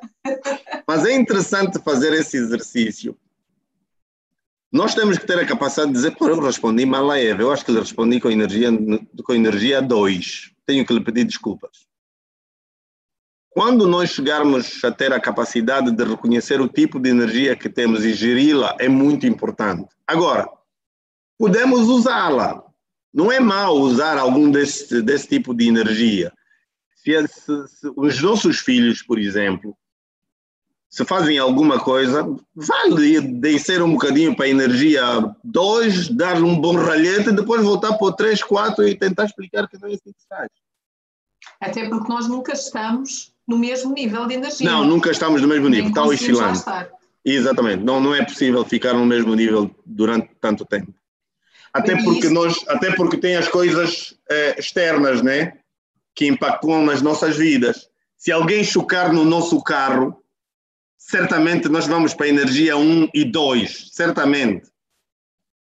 [0.87, 3.17] Mas é interessante fazer esse exercício.
[4.71, 7.41] Nós temos que ter a capacidade de dizer, pô, eu respondi mal a Eva.
[7.41, 8.69] Eu acho que lhe respondi com energia,
[9.23, 10.51] com energia 2.
[10.65, 11.87] Tenho que lhe pedir desculpas.
[13.49, 18.05] Quando nós chegarmos a ter a capacidade de reconhecer o tipo de energia que temos
[18.05, 19.87] e geri-la, é muito importante.
[20.05, 20.47] Agora,
[21.39, 22.63] podemos usá-la.
[23.13, 26.31] Não é mal usar algum desse, desse tipo de energia.
[26.97, 29.75] Se, se, se, os nossos filhos, por exemplo,
[30.89, 35.03] se fazem alguma coisa, vale descer um bocadinho para a energia
[35.43, 39.77] 2, dar um bom ralhete, depois voltar para o 3, 4 e tentar explicar que
[39.79, 40.49] não é assim que se faz.
[41.59, 44.69] Até porque nós nunca estamos no mesmo nível de energia.
[44.69, 46.59] Não, nunca estamos no mesmo nível, está oscilando.
[47.23, 50.93] Exatamente, não, não é possível ficar no mesmo nível durante tanto tempo.
[51.73, 55.53] Até porque, nós, até porque tem as coisas eh, externas, né?
[56.15, 57.89] Que impactam nas nossas vidas.
[58.17, 60.23] Se alguém chocar no nosso carro,
[61.07, 64.69] certamente nós vamos para a energia 1 e 2, certamente.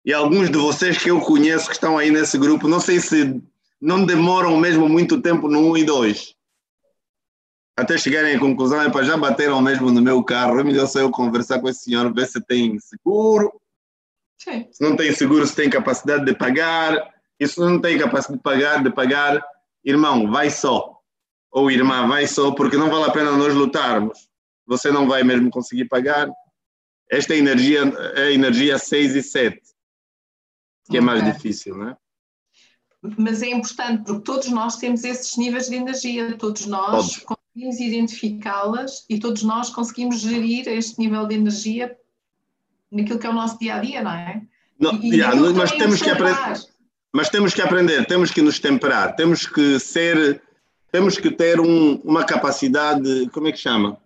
[0.05, 3.41] E alguns de vocês que eu conheço que estão aí nesse grupo, não sei se
[3.81, 6.35] não demoram mesmo muito tempo no 1 e 2.
[7.77, 11.09] Até chegarem à conclusão, para já bateram mesmo no meu carro, é melhor só eu
[11.09, 13.53] conversar com esse senhor, ver se tem seguro,
[14.39, 14.67] Sim.
[14.71, 17.13] Se não tem seguro, se tem capacidade de pagar.
[17.39, 19.45] E se não tem capacidade de pagar, de pagar,
[19.83, 20.97] irmão, vai só.
[21.51, 24.28] Ou irmã, vai só, porque não vale a pena nós lutarmos.
[24.69, 26.29] Você não vai mesmo conseguir pagar.
[27.09, 27.81] Esta é a energia,
[28.15, 29.59] é a energia 6 e 7,
[30.87, 31.97] que é mais difícil, não é?
[33.17, 39.05] Mas é importante, porque todos nós temos esses níveis de energia, todos nós conseguimos identificá-las
[39.09, 41.97] e todos nós conseguimos gerir este nível de energia
[42.91, 44.43] naquilo que é o nosso dia a dia, não é?
[44.77, 46.67] Não, e, yeah, mas temos que aprender.
[47.11, 50.43] Mas temos que aprender, temos que nos temperar, temos que ser,
[50.91, 53.97] temos que ter um, uma capacidade, como é que chama?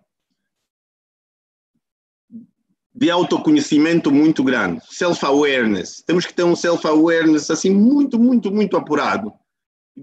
[2.94, 6.02] De autoconhecimento muito grande, self-awareness.
[6.06, 9.32] Temos que ter um self-awareness assim muito, muito, muito apurado.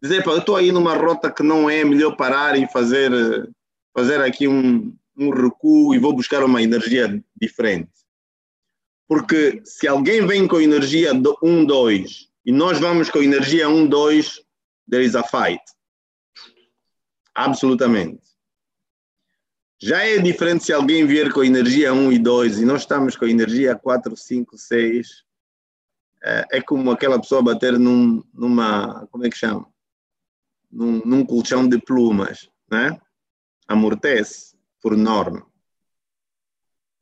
[0.01, 3.11] Dizer, eu estou aí numa rota que não é melhor parar e fazer,
[3.93, 7.91] fazer aqui um, um recuo e vou buscar uma energia diferente
[9.07, 14.41] Porque se alguém vem com energia 1, 2 e nós vamos com energia 1, 2,
[14.89, 15.61] there is a fight.
[17.35, 18.30] Absolutamente.
[19.83, 23.25] Já é diferente se alguém vier com energia 1 e 2 e nós estamos com
[23.25, 25.25] energia 4, 5, 6.
[26.51, 29.07] É como aquela pessoa bater num, numa.
[29.07, 29.67] Como é que chama?
[30.71, 32.95] Num, num colchão de plumas, né?
[33.67, 35.47] Amortece, por norma.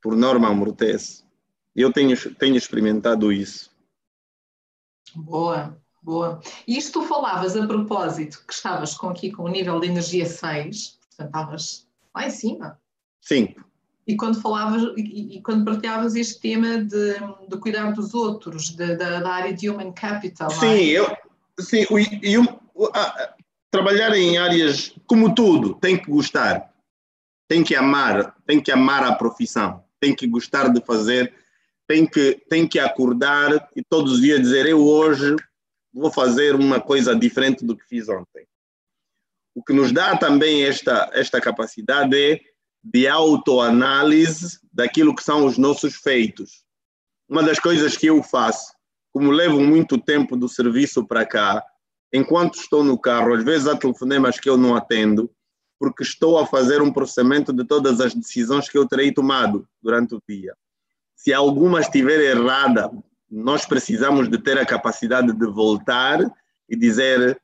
[0.00, 1.22] Por norma, amortece.
[1.76, 3.70] Eu tenho, tenho experimentado isso.
[5.14, 6.40] Boa, boa.
[6.66, 10.24] E isto tu falavas a propósito que estavas com aqui com o nível de energia
[10.24, 12.78] 6, portanto estavas lá em cima.
[13.20, 13.54] Sim.
[14.06, 17.14] E quando falavas e, e quando partilhavas este tema de,
[17.48, 20.50] de cuidar dos outros, de, da, da, área de human capital.
[20.50, 20.84] Sim, é?
[20.84, 21.16] eu,
[21.58, 21.86] sim,
[22.22, 22.60] eu,
[23.70, 26.72] trabalhar em áreas como tudo, tem que gostar,
[27.46, 31.32] tem que amar, tem que amar a profissão, tem que gostar de fazer,
[31.86, 35.36] tem que, tem que acordar e todos os dias dizer eu hoje
[35.92, 38.46] vou fazer uma coisa diferente do que fiz ontem.
[39.60, 42.40] O que nos dá também esta, esta capacidade é
[42.82, 46.64] de autoanálise daquilo que são os nossos feitos.
[47.28, 48.72] Uma das coisas que eu faço,
[49.12, 51.62] como levo muito tempo do serviço para cá,
[52.10, 55.30] enquanto estou no carro, às vezes há telefonemas que eu não atendo,
[55.78, 60.14] porque estou a fazer um processamento de todas as decisões que eu terei tomado durante
[60.14, 60.56] o dia.
[61.14, 62.90] Se alguma estiver errada,
[63.30, 66.18] nós precisamos de ter a capacidade de voltar
[66.66, 67.38] e dizer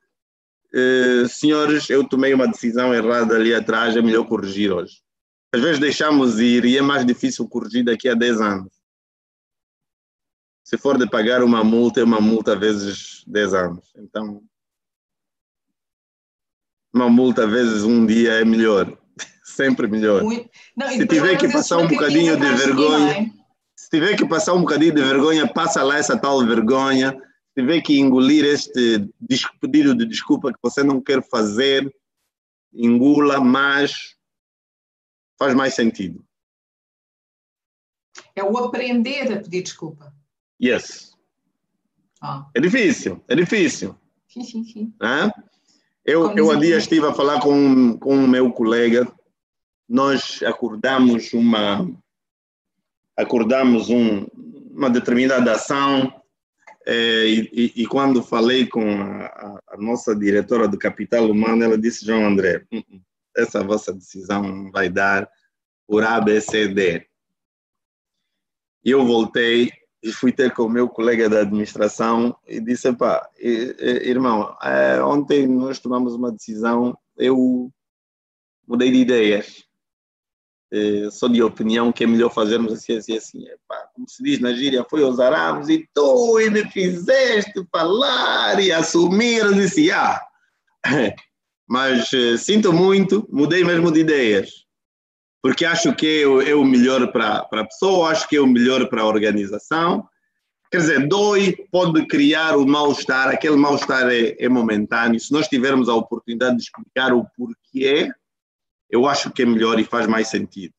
[0.73, 5.01] eh, senhores, eu tomei uma decisão errada ali atrás, é melhor corrigir hoje.
[5.53, 8.73] Às vezes deixamos ir e é mais difícil corrigir daqui a 10 anos.
[10.65, 13.93] Se for de pagar uma multa, é uma multa vezes 10 anos.
[13.97, 14.43] Então,
[16.93, 18.97] uma multa vezes um dia é melhor.
[19.45, 20.23] Sempre melhor.
[20.23, 23.33] Não, se tiver que passar um bocadinho de vergonha,
[23.77, 27.17] se tiver que passar um bocadinho de vergonha, passa lá essa tal vergonha
[27.57, 29.09] tiver que engolir este
[29.61, 31.91] pedido de desculpa que você não quer fazer,
[32.73, 34.15] engula, mas
[35.39, 36.23] faz mais sentido.
[38.35, 40.15] É o aprender a pedir desculpa.
[40.63, 41.17] Yes.
[42.21, 42.47] Ah.
[42.55, 43.97] É difícil, é difícil.
[44.29, 44.95] Sim, sim, sim.
[46.05, 49.11] Eu, eu há dias estive a falar com, com o meu colega,
[49.89, 51.89] nós acordamos uma
[53.17, 54.27] acordamos um,
[54.71, 56.13] uma determinada ação
[56.89, 62.07] é, e, e, quando falei com a, a, nossa diretora do Capital Humano, ela disse:
[62.07, 63.01] João André, hum, hum,
[63.37, 65.29] essa vossa decisão vai dar
[65.89, 67.05] por A, B, C, D.
[68.85, 73.29] E eu voltei e fui ter com o meu colega da administração e disse: pá,
[73.37, 77.69] irmão, é, ontem nós tomamos uma decisão, eu
[78.65, 79.66] mudei de ideias.
[80.73, 83.47] Eh, sou de opinião que é melhor fazermos assim, assim, assim.
[83.47, 88.73] Epá, como se diz na gíria, foi aos árabes e tu ainda fizeste falar e
[88.73, 89.55] assumir.
[89.55, 90.21] Disse, ah,
[91.69, 94.67] mas uh, sinto muito, mudei mesmo de ideias.
[95.41, 98.89] Porque acho que é é o melhor para a pessoa, acho que é o melhor
[98.89, 100.09] para a organização.
[100.73, 105.21] Quer dizer, dói, pode criar o mal-estar, aquele mal-estar é, é momentâneo.
[105.21, 108.11] Se nós tivermos a oportunidade de explicar o porquê,
[108.91, 110.75] eu acho que é melhor e faz mais sentido.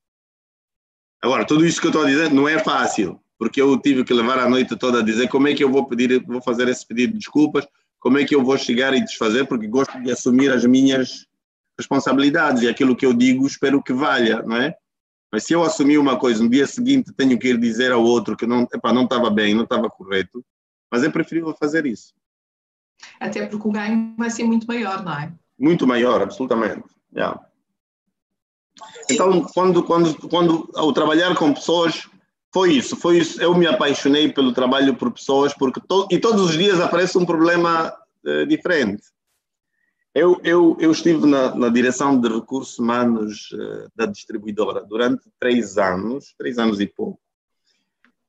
[1.22, 4.14] Agora, tudo isso que eu estou a dizer não é fácil, porque eu tive que
[4.14, 6.86] levar a noite toda a dizer como é que eu vou pedir, vou fazer esse
[6.86, 7.68] pedido de desculpas,
[8.00, 11.26] como é que eu vou chegar e desfazer, porque gosto de assumir as minhas
[11.78, 14.76] responsabilidades e aquilo que eu digo espero que valha, não é?
[15.32, 18.38] Mas se eu assumir uma coisa, no dia seguinte tenho que ir dizer ao outro
[18.38, 20.44] que não, epa, não estava bem, não estava correto,
[20.92, 22.14] mas é preferível fazer isso.
[23.20, 25.34] Até porque o ganho vai ser muito maior, não é?
[25.60, 26.84] Muito maior, absolutamente.
[27.14, 27.47] Yeah.
[29.10, 32.08] Então, quando, quando, quando ao trabalhar com pessoas,
[32.54, 33.42] foi isso, foi isso.
[33.42, 37.26] Eu me apaixonei pelo trabalho por pessoas, porque to, e todos os dias aparece um
[37.26, 37.94] problema
[38.26, 39.04] eh, diferente.
[40.14, 45.78] Eu, eu, eu estive na, na direção de recursos humanos eh, da distribuidora durante três
[45.78, 47.20] anos, três anos e pouco.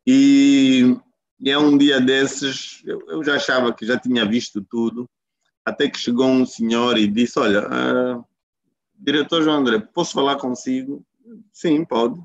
[0.06, 0.96] E,
[1.40, 5.08] e é um dia desses, eu, eu já achava que já tinha visto tudo,
[5.64, 8.24] até que chegou um senhor e disse: Olha, uh,
[8.99, 11.05] Diretor João André, posso falar consigo?
[11.53, 12.20] Sim, pode.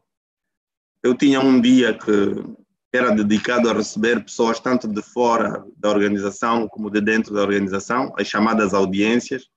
[1.04, 2.12] Eu tinha um dia que
[2.92, 8.14] era dedicado a receber pessoas tanto de fora da organização como de dentro da organização,
[8.18, 9.48] as chamadas audiências.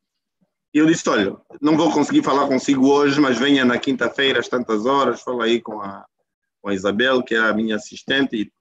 [0.74, 4.48] E eu disse: Olha, não vou conseguir falar consigo hoje, mas venha na quinta-feira, às
[4.48, 6.04] tantas horas, fala aí com a,
[6.60, 8.52] com a Isabel, que é a minha assistente, e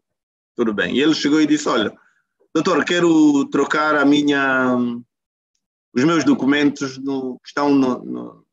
[0.55, 0.95] tudo bem.
[0.95, 1.93] E ele chegou e disse: Olha,
[2.53, 4.77] doutor, quero trocar a minha,
[5.93, 8.44] os meus documentos no, que estão no, no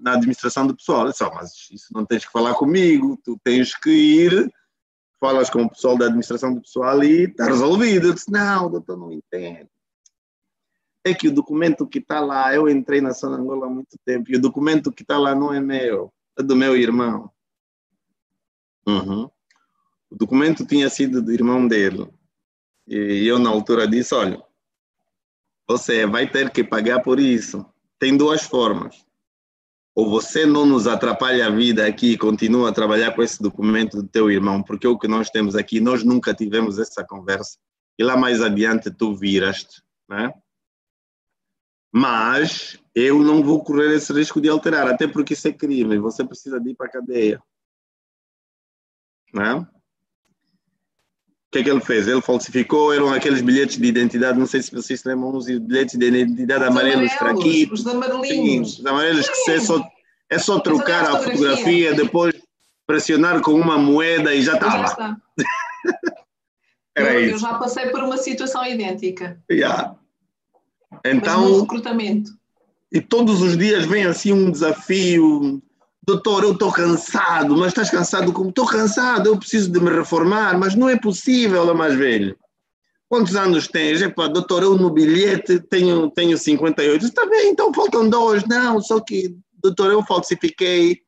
[0.00, 1.12] na administração do pessoal.
[1.12, 4.52] Só, mas isso não tens que falar comigo, tu tens que ir
[5.18, 8.08] falas com o pessoal da administração do pessoal e está resolvido.
[8.08, 9.68] Eu disse, não, doutor, não entendo.
[11.04, 14.30] É que o documento que está lá, eu entrei na Zona Angola há muito tempo,
[14.30, 17.30] e o documento que está lá não é meu, é do meu irmão.
[18.86, 19.30] Uhum.
[20.10, 22.08] O documento tinha sido do irmão dele.
[22.86, 24.42] E eu, na altura, disse: olha,
[25.66, 27.64] você vai ter que pagar por isso.
[27.98, 29.05] Tem duas formas
[29.96, 34.02] ou você não nos atrapalha a vida aqui e continua a trabalhar com esse documento
[34.02, 37.58] do teu irmão, porque o que nós temos aqui, nós nunca tivemos essa conversa,
[37.98, 40.34] e lá mais adiante tu viraste, né?
[41.90, 46.22] Mas eu não vou correr esse risco de alterar, até porque isso é crime, você
[46.22, 47.42] precisa de ir para a cadeia.
[49.32, 49.66] Né?
[51.48, 52.08] O que é que ele fez?
[52.08, 56.06] Ele falsificou, eram aqueles bilhetes de identidade, não sei se vocês lembram, os bilhetes de
[56.06, 57.80] identidade os amarelos, fraquitos.
[57.80, 58.74] Os amarelinhos.
[58.74, 59.88] Sim, os amarelos que é só,
[60.28, 61.94] é só trocar a fotografia.
[61.94, 62.34] depois
[62.86, 64.78] pressionar com uma moeda e já estava.
[64.78, 65.16] Já está.
[66.96, 67.34] Era eu, isso.
[67.34, 69.38] eu já passei por uma situação idêntica.
[69.50, 69.96] Yeah.
[71.04, 72.30] Então, no recrutamento.
[72.90, 75.62] E todos os dias vem assim um desafio.
[76.06, 78.50] Doutor, eu estou cansado, mas estás cansado como?
[78.50, 82.38] Estou cansado, eu preciso de me reformar, mas não é possível, ela mais velho.
[83.08, 84.00] Quantos anos tens?
[84.00, 87.04] Epa, doutor, eu no bilhete tenho, tenho 58.
[87.04, 88.44] Está bem, então faltam dois.
[88.44, 91.00] Não, só que, doutor, eu falsifiquei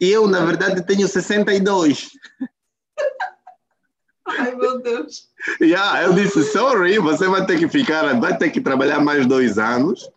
[0.00, 2.10] e eu, na verdade, tenho 62.
[4.26, 5.28] Ai, meu Deus.
[5.60, 9.58] Yeah, eu disse, sorry, você vai ter que ficar, vai ter que trabalhar mais dois
[9.58, 10.10] anos,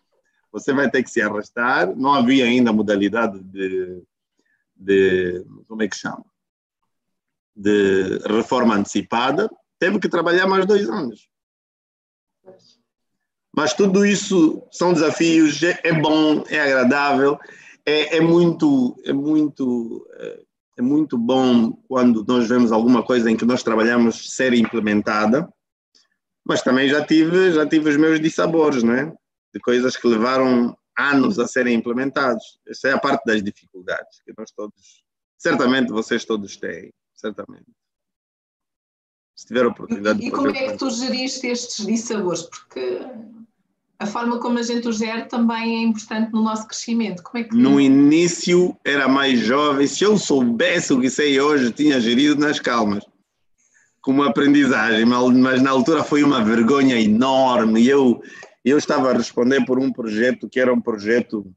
[0.50, 1.94] você vai ter que se arrastar.
[1.94, 4.02] Não havia ainda modalidade de,
[4.76, 6.24] de como é que chama?
[7.54, 9.48] De reforma antecipada.
[9.78, 11.28] Teve que trabalhar mais dois anos.
[13.54, 17.38] Mas tudo isso são desafios, é, é bom, é agradável,
[17.86, 20.42] é, é muito, é muito é,
[20.76, 25.48] é muito bom quando nós vemos alguma coisa em que nós trabalhamos ser implementada,
[26.44, 29.12] mas também já tive, já tive os meus dissabores, né?
[29.54, 32.58] De coisas que levaram anos a serem implementados.
[32.66, 35.04] Essa é a parte das dificuldades que nós todos,
[35.36, 37.66] certamente vocês todos têm, certamente.
[39.34, 42.42] Se tiver oportunidade e, e como é que tu geriste estes dissabores?
[42.42, 43.00] Porque
[43.98, 47.22] a forma como a gente o gera também é importante no nosso crescimento.
[47.22, 47.56] Como é que...
[47.56, 52.60] No início era mais jovem, se eu soubesse o que sei hoje, tinha gerido nas
[52.60, 53.04] calmas,
[54.00, 57.82] como aprendizagem, mas na altura foi uma vergonha enorme.
[58.66, 61.54] E eu, estava a responder por um projeto que era um projeto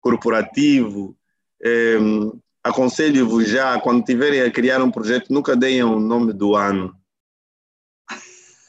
[0.00, 1.14] corporativo.
[1.62, 1.98] É,
[2.64, 6.94] Aconselho-vos já, quando tiverem a criar um projeto, nunca deem o nome do ano,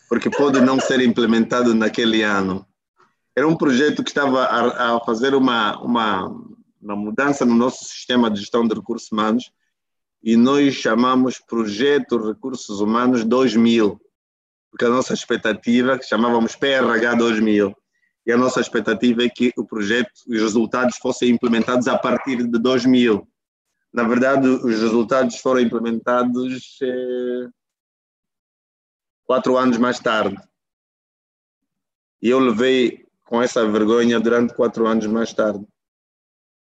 [0.07, 2.65] porque pode não ser implementado naquele ano.
[3.35, 6.27] Era um projeto que estava a, a fazer uma, uma,
[6.81, 9.51] uma mudança no nosso sistema de gestão de recursos humanos
[10.21, 13.99] e nós chamamos Projeto Recursos Humanos 2000,
[14.69, 17.75] porque a nossa expectativa, que chamávamos PRH 2000,
[18.25, 22.59] e a nossa expectativa é que o projeto, os resultados fossem implementados a partir de
[22.59, 23.27] 2000.
[23.91, 27.47] Na verdade, os resultados foram implementados eh,
[29.25, 30.37] quatro anos mais tarde.
[32.21, 35.65] E eu levei com essa vergonha durante quatro anos mais tarde.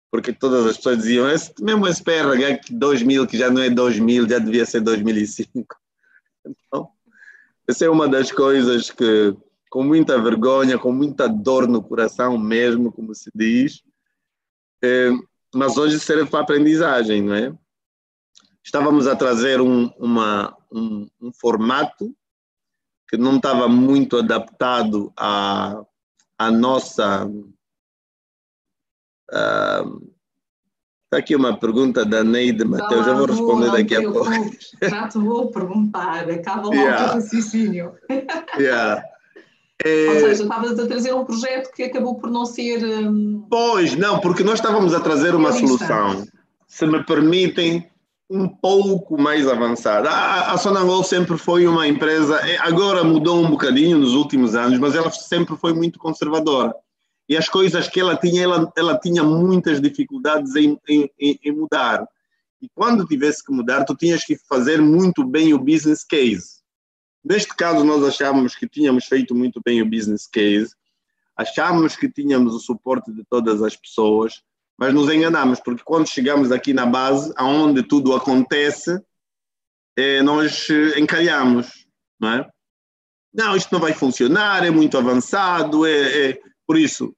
[0.10, 4.30] Porque todas as pessoas diziam, esse, mesmo esse PRH 2000, que já não é 2000,
[4.30, 5.76] já devia ser 2005.
[6.50, 6.90] Então,
[7.68, 9.36] essa é uma das coisas que,
[9.70, 13.84] com muita vergonha, com muita dor no coração mesmo, como se diz,
[14.84, 15.10] é,
[15.54, 17.54] mas hoje serve para aprendizagem, não é?
[18.64, 22.16] Estávamos a trazer um, uma, um, um formato
[23.10, 25.86] que não estava muito adaptado a
[26.38, 27.28] a nossa.
[31.08, 34.30] Está aqui uma pergunta da Neide Mateus, já vou responder daqui a pouco.
[34.82, 36.96] Já te vou perguntar, acaba lá yeah.
[36.96, 37.92] o teu raciocínio.
[38.60, 39.04] Yeah.
[39.86, 40.08] É...
[40.08, 42.84] Ou seja, estavas a trazer um projeto que acabou por não ser.
[42.84, 43.46] Um...
[43.50, 46.26] Pois, não, porque nós estávamos a trazer uma solução,
[46.68, 47.88] se me permitem,
[48.30, 50.10] um pouco mais avançada.
[50.10, 54.78] A, a Sonangol sempre foi uma empresa, é, agora mudou um bocadinho nos últimos anos,
[54.80, 56.74] mas ela sempre foi muito conservadora.
[57.30, 62.08] E as coisas que ela tinha, ela, ela tinha muitas dificuldades em, em, em mudar.
[62.62, 66.58] E quando tivesse que mudar, tu tinhas que fazer muito bem o business case.
[67.24, 70.74] Neste caso, nós achávamos que tínhamos feito muito bem o business case,
[71.36, 74.42] achávamos que tínhamos o suporte de todas as pessoas,
[74.78, 79.02] mas nos enganamos, porque quando chegamos aqui na base, aonde tudo acontece,
[79.98, 81.88] é, nós eh, encalhamos,
[82.20, 82.50] não é?
[83.34, 87.16] Não, isto não vai funcionar, é muito avançado, é, é por isso.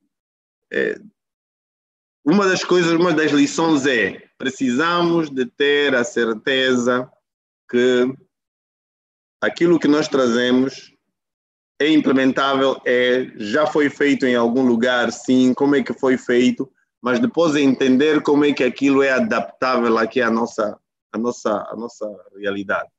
[0.71, 0.99] É,
[2.25, 7.11] uma das coisas, uma das lições é precisamos de ter a certeza
[7.69, 8.13] que
[9.41, 10.93] aquilo que nós trazemos
[11.81, 16.69] é implementável, é, já foi feito em algum lugar, sim, como é que foi feito,
[17.01, 20.77] mas depois entender como é que aquilo é adaptável aqui à nossa,
[21.13, 22.05] à nossa, à nossa
[22.35, 22.89] realidade.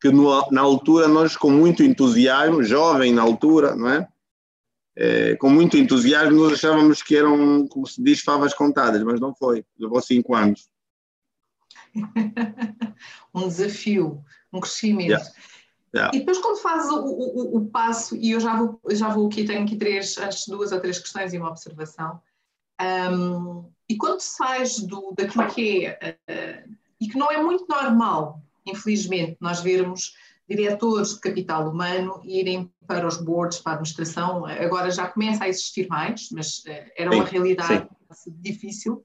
[0.00, 4.08] Que no, na altura nós, com muito entusiasmo, jovem na altura, não é?
[4.96, 5.36] É?
[5.36, 9.64] com muito entusiasmo, nós achávamos que eram, como se diz, favas contadas, mas não foi,
[9.78, 10.68] levou cinco anos.
[13.34, 15.10] um desafio, um crescimento.
[15.10, 15.32] Yeah.
[15.94, 16.16] Yeah.
[16.16, 19.44] E depois quando fazes o, o, o, passo, e eu já vou, já vou aqui,
[19.44, 22.20] tenho aqui três, as duas ou três questões e uma observação,
[22.80, 28.40] um, e quando sais do, daquilo que é, uh, e que não é muito normal,
[28.64, 30.14] infelizmente, nós vermos
[30.48, 35.48] diretores de capital humano irem para os boards, para a administração, agora já começa a
[35.48, 38.34] existir mais, mas uh, era sim, uma realidade sim.
[38.38, 39.04] difícil,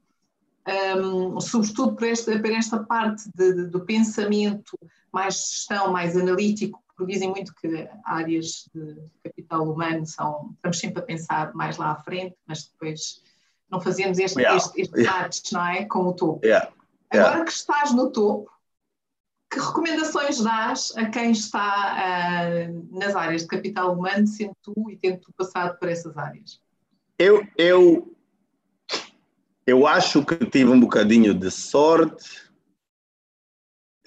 [0.96, 4.78] um, sobretudo por esta, por esta parte de, de, do pensamento
[5.10, 11.00] mais gestão, mais analítico, porque dizem muito que áreas de capital humano são, estamos sempre
[11.00, 13.22] a pensar mais lá à frente, mas depois
[13.70, 14.56] não fazemos este, yeah.
[14.56, 15.22] este, este yeah.
[15.22, 15.84] match, não é?
[15.86, 16.44] Com o topo.
[16.44, 16.70] Yeah.
[17.10, 18.50] Agora que estás no topo,
[19.50, 24.96] que recomendações dás a quem está uh, nas áreas de capital humano, sendo tu e
[24.96, 26.60] tendo tu passado por essas áreas?
[27.18, 28.16] Eu, eu,
[29.66, 32.48] eu acho que tive um bocadinho de sorte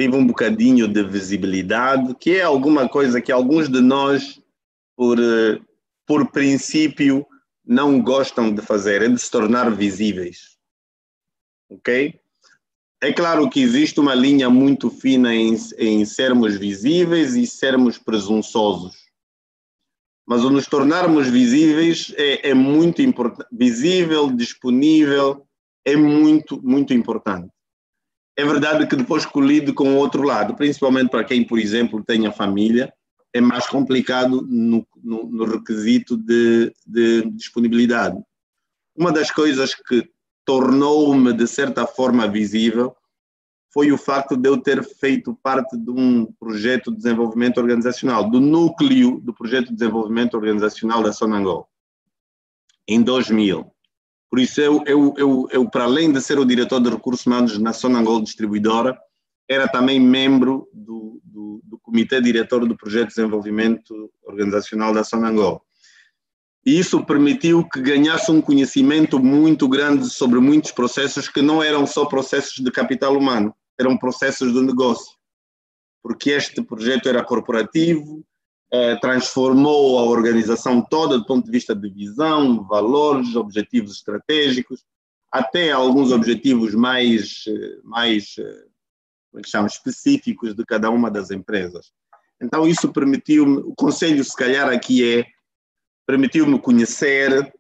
[0.01, 4.41] tive um bocadinho de visibilidade, que é alguma coisa que alguns de nós,
[4.95, 5.61] por, eh,
[6.07, 7.25] por princípio,
[7.63, 10.57] não gostam de fazer, é de se tornar visíveis.
[11.69, 12.19] Ok?
[13.03, 18.95] É claro que existe uma linha muito fina em, em sermos visíveis e sermos presunçosos.
[20.27, 23.49] Mas o nos tornarmos visíveis é, é muito importante.
[23.51, 25.47] Visível, disponível,
[25.83, 27.49] é muito, muito importante.
[28.37, 32.31] É verdade que depois colide com o outro lado, principalmente para quem, por exemplo, tenha
[32.31, 32.93] família,
[33.33, 38.21] é mais complicado no, no, no requisito de, de, disponibilidade.
[38.95, 40.07] Uma das coisas que
[40.51, 42.93] tornou-me, de certa forma, visível
[43.73, 48.41] foi o facto de eu ter feito parte de um projeto de desenvolvimento organizacional, do
[48.41, 51.69] núcleo do projeto de desenvolvimento organizacional da Sonangol,
[52.85, 53.65] em 2000.
[54.29, 57.57] Por isso, eu, eu, eu, eu, para além de ser o diretor de recursos humanos
[57.57, 58.99] na Sonangol Distribuidora,
[59.49, 65.65] era também membro do, do, do Comitê Diretor do Projeto de Desenvolvimento Organizacional da Sonangol.
[66.65, 71.87] E isso permitiu que ganhasse um conhecimento muito grande sobre muitos processos que não eram
[71.87, 75.15] só processos de capital humano, eram processos do negócio.
[76.03, 78.23] Porque este projeto era corporativo,
[78.71, 84.83] eh, transformou a organização toda do ponto de vista de visão, valores, objetivos estratégicos,
[85.31, 88.65] até alguns objetivos mais, eh, mais eh,
[89.31, 91.91] como é que chama, específicos de cada uma das empresas.
[92.41, 95.25] Então isso permitiu-me, o conselho se calhar aqui é,
[96.05, 97.51] permitiu-me conhecer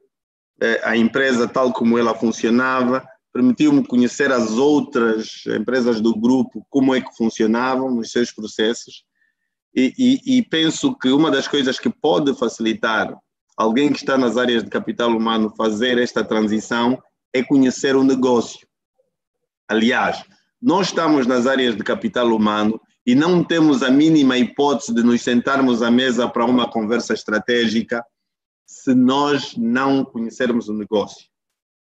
[0.83, 7.01] a empresa tal como ela funcionava, permitiu-me conhecer as outras empresas do grupo, como é
[7.01, 9.03] que funcionavam, os seus processos,
[9.73, 13.17] e, e, e, penso que uma das coisas que pode facilitar
[13.55, 17.01] alguém que está nas áreas de capital humano fazer esta transição
[17.33, 18.67] é conhecer o negócio.
[19.69, 20.25] Aliás,
[20.61, 25.21] nós estamos nas áreas de capital humano e não temos a mínima hipótese de nos
[25.21, 28.03] sentarmos à mesa para uma conversa estratégica
[28.65, 31.27] se nós não conhecermos o negócio.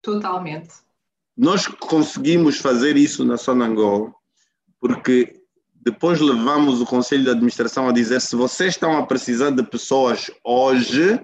[0.02, 0.74] Totalmente.
[1.36, 4.14] Nós conseguimos fazer isso na Sonangol
[4.80, 5.42] porque
[5.74, 10.30] depois levamos o conselho de administração a dizer: se vocês estão a precisar de pessoas
[10.42, 11.20] hoje,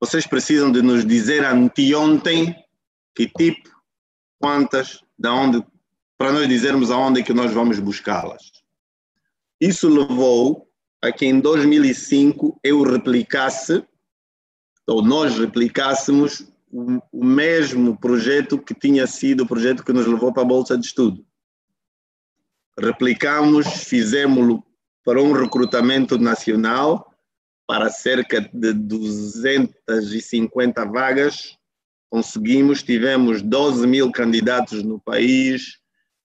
[0.00, 2.54] vocês precisam de nos dizer anteontem
[3.14, 3.68] que tipo,
[4.38, 5.64] quantas, da onde,
[6.16, 8.52] para nós dizermos aonde é que nós vamos buscá-las.
[9.60, 10.69] Isso levou
[11.02, 13.84] a que em 2005 eu replicasse,
[14.86, 20.32] ou nós replicássemos, o, o mesmo projeto que tinha sido o projeto que nos levou
[20.32, 21.24] para a Bolsa de Estudo
[22.80, 24.60] replicamos, fizemos
[25.04, 27.14] para um recrutamento nacional
[27.66, 31.58] para cerca de 250 vagas.
[32.08, 35.78] Conseguimos, tivemos 12 mil candidatos no país,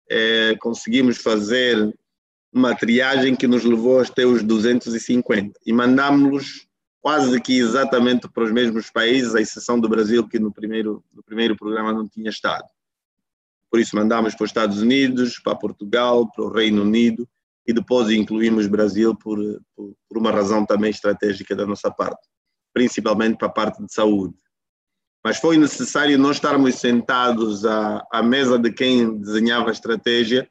[0.09, 1.97] é, conseguimos fazer
[2.53, 6.67] uma triagem que nos levou até os 250 e mandámos-los
[7.01, 11.21] quase que exatamente para os mesmos países, à exceção do Brasil, que no primeiro, no
[11.21, 12.63] primeiro programa não tinha estado.
[13.69, 17.27] Por isso mandámos para os Estados Unidos, para Portugal, para o Reino Unido
[17.67, 19.37] e depois incluímos Brasil por,
[19.75, 22.21] por, por uma razão também estratégica da nossa parte,
[22.73, 24.35] principalmente para a parte de saúde.
[25.23, 30.47] Mas foi necessário nós estarmos sentados à, à mesa de quem desenhava a estratégia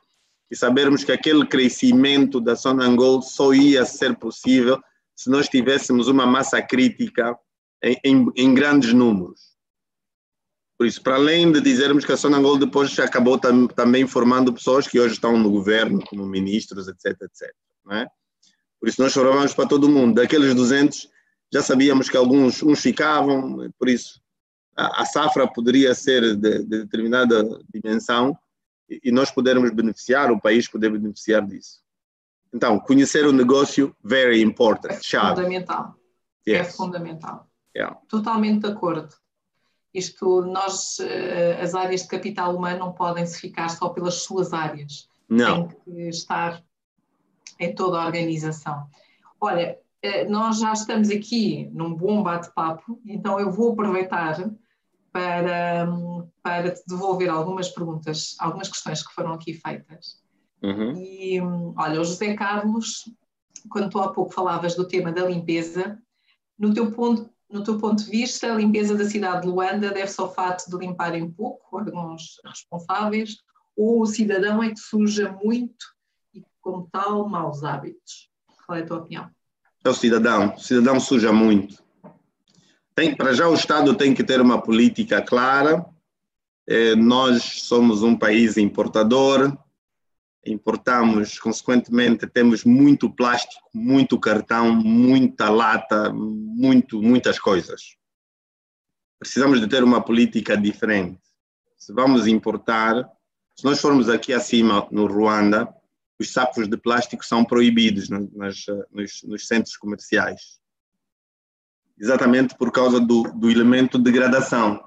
[0.52, 4.78] e sabermos que aquele crescimento da Sonangol só ia ser possível
[5.16, 7.34] se nós tivéssemos uma massa crítica
[7.82, 9.52] em, em, em grandes números.
[10.76, 14.86] Por isso, para além de dizermos que a Sonangol depois acabou tam, também formando pessoas
[14.86, 17.50] que hoje estão no governo, como ministros, etc, etc.
[17.90, 18.06] É?
[18.78, 20.16] Por isso, nós chorávamos para todo mundo.
[20.16, 21.08] Daqueles 200,
[21.50, 24.20] já sabíamos que alguns uns ficavam, por isso,
[24.76, 27.42] a, a safra poderia ser de, de determinada
[27.72, 28.36] dimensão
[29.02, 31.80] e, nós podermos beneficiar, o país poder beneficiar disso.
[32.52, 35.36] Então, conhecer o negócio, very important, é chave.
[35.36, 35.94] Fundamental.
[36.46, 36.68] É yes.
[36.68, 37.48] É fundamental.
[37.74, 37.98] Yeah.
[38.08, 39.14] Totalmente de acordo.
[39.94, 44.52] Isto, nós, eh, as áreas de capital humano não podem se ficar só pelas suas
[44.52, 45.08] áreas.
[45.28, 45.68] Não.
[45.68, 46.62] Tem que estar
[47.58, 48.86] em toda a organização.
[49.40, 54.50] Olha, eh, nós já estamos aqui num bom bate-papo, então eu vou aproveitar
[55.12, 55.86] para,
[56.42, 60.22] para te devolver algumas perguntas, algumas questões que foram aqui feitas.
[60.62, 60.96] Uhum.
[60.96, 61.40] E
[61.76, 63.04] olha, o José Carlos,
[63.68, 65.98] quando tu há pouco falavas do tema da limpeza,
[66.58, 70.20] no teu ponto, no teu ponto de vista, a limpeza da cidade de Luanda deve-se
[70.20, 73.36] ao fato de limparem pouco, alguns responsáveis,
[73.76, 75.84] ou o cidadão é que suja muito
[76.34, 78.30] e, como tal, maus hábitos?
[78.66, 79.28] Qual é a tua opinião?
[79.84, 80.54] É o cidadão.
[80.54, 81.82] O cidadão suja muito.
[82.94, 85.84] Tem, para já o Estado tem que ter uma política clara.
[86.66, 89.56] É, nós somos um país importador,
[90.44, 97.96] importamos, consequentemente, temos muito plástico, muito cartão, muita lata, muito, muitas coisas.
[99.18, 101.20] Precisamos de ter uma política diferente.
[101.78, 103.08] Se vamos importar,
[103.56, 105.68] se nós formos aqui acima no Ruanda,
[106.18, 110.61] os sacos de plástico são proibidos nas, nos, nos, centros comerciais.
[111.98, 114.82] Exatamente por causa do, do elemento de degradação.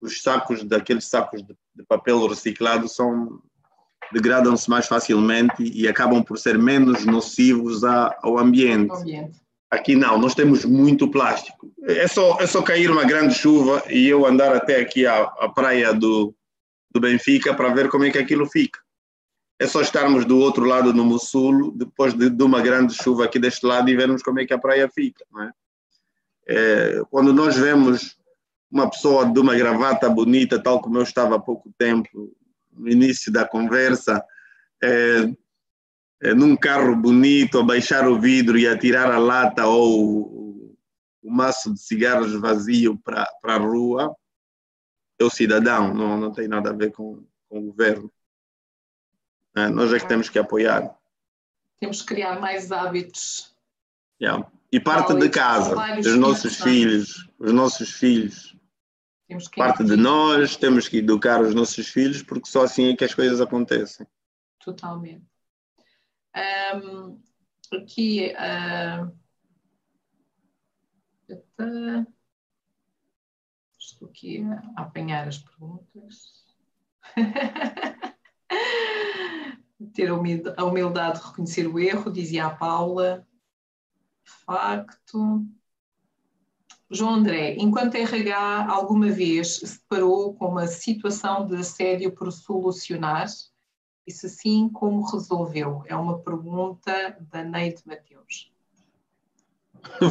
[0.00, 3.40] Os sacos, daqueles sacos de, de papel reciclado, são
[4.12, 8.92] degradam-se mais facilmente e acabam por ser menos nocivos a, ao ambiente.
[8.92, 9.40] ambiente.
[9.70, 11.72] Aqui não, nós temos muito plástico.
[11.84, 15.48] É só, é só cair uma grande chuva e eu andar até aqui à, à
[15.48, 16.34] praia do,
[16.90, 18.78] do Benfica para ver como é que aquilo fica.
[19.58, 23.38] É só estarmos do outro lado no Mussul, depois de, de uma grande chuva aqui
[23.38, 25.24] deste lado e vermos como é que a praia fica.
[25.30, 25.52] Não é?
[26.46, 28.16] É, quando nós vemos
[28.70, 32.34] uma pessoa de uma gravata bonita, tal como eu estava há pouco tempo,
[32.72, 34.24] no início da conversa,
[34.82, 35.30] é,
[36.22, 40.78] é, num carro bonito, a baixar o vidro e a tirar a lata ou o,
[41.22, 44.16] o maço de cigarros vazio para a rua,
[45.18, 48.10] é o cidadão, não, não tem nada a ver com, com o governo.
[49.54, 50.96] É, nós é que temos que apoiar.
[51.78, 53.54] Temos que criar mais hábitos.
[54.20, 54.50] Yeah.
[54.72, 58.56] E parte de casa, os nossos filhos, os nossos filhos
[59.32, 62.96] temos que Parte de nós, temos que educar os nossos filhos, porque só assim é
[62.96, 64.06] que as coisas acontecem.
[64.62, 65.24] Totalmente.
[66.76, 67.18] Um,
[67.72, 68.34] aqui.
[68.36, 69.10] Uh,
[73.78, 74.44] estou aqui
[74.76, 76.44] a apanhar as perguntas.
[79.94, 83.26] Ter a humildade de reconhecer o erro, dizia a Paula.
[84.24, 85.44] Facto.
[86.90, 93.26] João André, enquanto RH alguma vez se deparou com uma situação de assédio por solucionar?
[94.06, 95.82] E se sim, como resolveu?
[95.86, 98.52] É uma pergunta da Neide Mateus.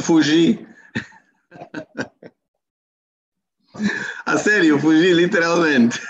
[0.00, 0.66] Fugi.
[4.26, 6.00] A sério, fugi literalmente.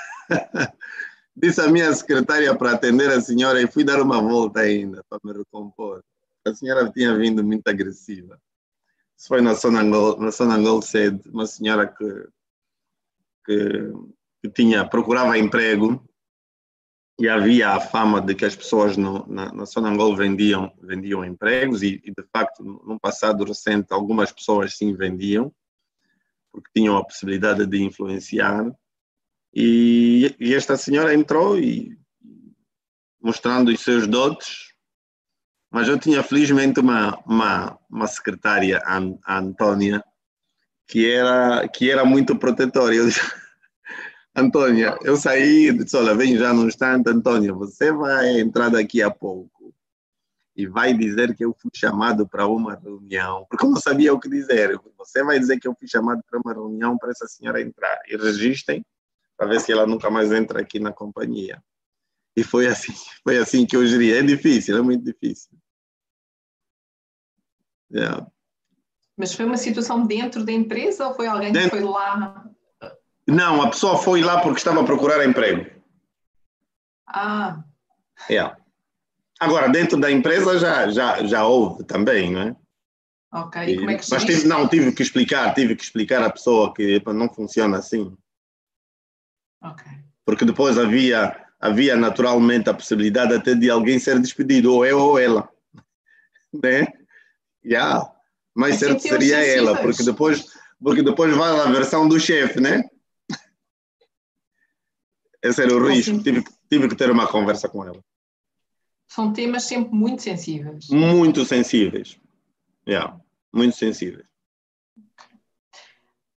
[1.36, 5.18] Disse a minha secretária para atender a senhora e fui dar uma volta ainda para
[5.24, 6.02] me recompor.
[6.44, 8.40] A senhora tinha vindo muito agressiva
[9.26, 12.28] foi na Sonangol, na Sonangol sede, uma senhora que,
[13.46, 13.92] que,
[14.42, 16.02] que, tinha, procurava emprego
[17.20, 21.82] e havia a fama de que as pessoas no, na, na Sonangol vendiam, vendiam empregos
[21.82, 25.52] e, e, de facto, no passado recente, algumas pessoas sim vendiam,
[26.50, 28.70] porque tinham a possibilidade de influenciar.
[29.54, 31.96] E, e esta senhora entrou e,
[33.20, 34.71] mostrando os seus dotes,
[35.72, 40.04] mas eu tinha felizmente uma, uma, uma secretária, a Antônia,
[40.86, 42.94] que era, que era muito protetora.
[42.94, 43.20] Eu disse,
[44.36, 49.10] Antônia, eu saí disse, olha, vem já num instante, Antônia, você vai entrar daqui a
[49.10, 49.74] pouco
[50.54, 54.20] e vai dizer que eu fui chamado para uma reunião, porque eu não sabia o
[54.20, 54.78] que dizer.
[54.98, 58.16] Você vai dizer que eu fui chamado para uma reunião para essa senhora entrar e
[58.18, 58.84] registrem
[59.38, 61.62] para ver se ela nunca mais entra aqui na companhia.
[62.36, 62.92] E foi assim,
[63.24, 64.12] foi assim que eu geri.
[64.12, 65.61] É difícil, é muito difícil.
[67.92, 68.26] Yeah.
[69.16, 71.70] Mas foi uma situação dentro da empresa ou foi alguém dentro...
[71.70, 72.44] que foi lá?
[73.26, 75.70] Não, a pessoa foi lá porque estava a procurar emprego.
[77.06, 77.62] Ah.
[78.28, 78.56] Yeah.
[79.38, 82.56] Agora, dentro da empresa já, já, já houve também, não é?
[83.32, 86.30] Ok, e como é que Mas tive, não, tive que explicar, tive que explicar à
[86.30, 88.14] pessoa que não funciona assim.
[89.62, 89.86] Ok.
[90.24, 95.18] Porque depois havia, havia naturalmente a possibilidade até de alguém ser despedido, ou eu ou
[95.18, 95.48] ela.
[96.62, 96.86] Né?
[97.64, 98.10] Yeah.
[98.54, 100.46] Mais certo seria ela, porque depois,
[100.82, 102.88] porque depois vai a versão do chefe, né?
[105.42, 106.22] Esse era o risco.
[106.22, 108.02] Tive, tive que ter uma conversa com ela.
[109.08, 110.88] São temas sempre muito sensíveis.
[110.88, 112.18] Muito sensíveis.
[112.86, 113.18] Yeah.
[113.52, 114.26] Muito sensíveis.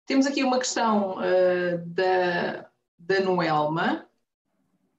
[0.06, 4.08] Temos aqui uma questão uh, da, da Noelma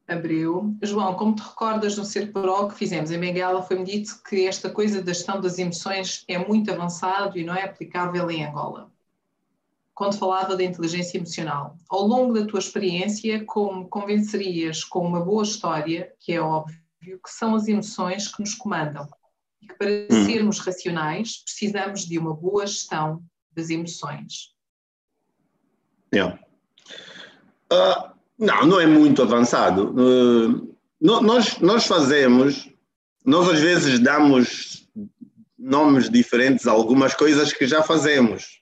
[0.07, 0.77] Abreu.
[0.83, 4.69] João, como te recordas no Ser Pro que fizemos em Benguela, foi-me dito que esta
[4.69, 8.93] coisa da gestão das emoções é muito avançado e não é aplicável em Angola.
[9.95, 15.45] Quando falava da inteligência emocional, ao longo da tua experiência, como convencerias com uma boa
[15.45, 19.09] história, que é óbvio, que são as emoções que nos comandam
[19.63, 20.25] e que para hum.
[20.27, 24.53] sermos racionais precisamos de uma boa gestão das emoções?
[26.13, 26.39] Yeah.
[27.73, 29.95] Uh, não, não é muito avançado.
[29.95, 32.69] Uh, nós, nós fazemos,
[33.25, 34.89] nós às vezes damos
[35.59, 38.61] nomes diferentes a algumas coisas que já fazemos.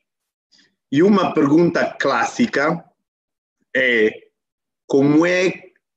[0.90, 2.84] E uma pergunta clássica
[3.74, 4.10] é
[4.86, 5.52] como é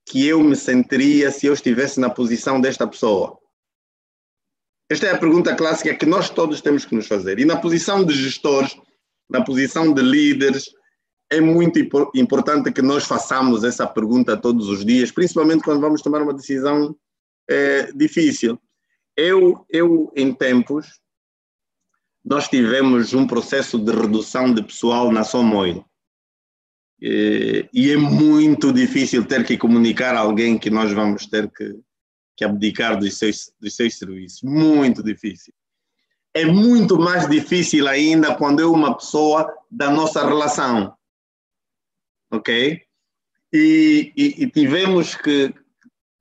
[0.06, 3.38] que eu me sentiria se eu estivesse na posição desta pessoa?
[4.90, 7.40] Esta é a pergunta clássica que nós todos temos que nos fazer.
[7.40, 8.78] E na posição de gestores,
[9.30, 10.70] na posição de líderes,
[11.30, 11.80] é muito
[12.16, 16.96] importante que nós façamos essa pergunta todos os dias, principalmente quando vamos tomar uma decisão
[17.50, 18.60] é, difícil.
[19.18, 21.00] Eu, eu, em tempos,
[22.24, 25.86] nós tivemos um processo de redução de pessoal na Somoil.
[27.02, 31.80] E, e é muito difícil ter que comunicar a alguém que nós vamos ter que,
[32.38, 34.42] que abdicar dos seus, dos seus serviços.
[34.44, 35.54] Muito difícil.
[36.34, 40.95] É muito mais difícil ainda quando é uma pessoa da nossa relação
[42.36, 42.82] ok?
[43.54, 45.54] E, e, e tivemos que,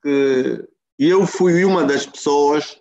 [0.03, 2.81] que, eu fui uma das pessoas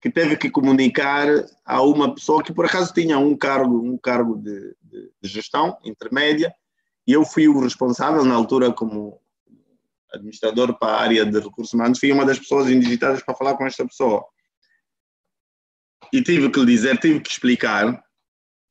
[0.00, 1.26] que teve que comunicar
[1.64, 5.76] a uma pessoa que por acaso tinha um cargo, um cargo de, de, de gestão
[5.84, 6.54] intermédia,
[7.06, 9.20] e eu fui o responsável na altura como
[10.12, 13.66] administrador para a área de recursos humanos, fui uma das pessoas indigitadas para falar com
[13.66, 14.24] esta pessoa.
[16.12, 18.02] E tive que lhe dizer, tive que explicar.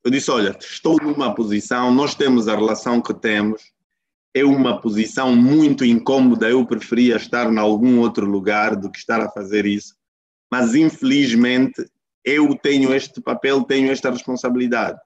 [0.04, 3.62] Eu disse: Olha, estou numa posição, nós temos a relação que temos,
[4.34, 6.48] é uma posição muito incômoda.
[6.48, 9.94] Eu preferia estar em algum outro lugar do que estar a fazer isso.
[10.50, 11.90] Mas, infelizmente,
[12.24, 14.98] eu tenho este papel, tenho esta responsabilidade.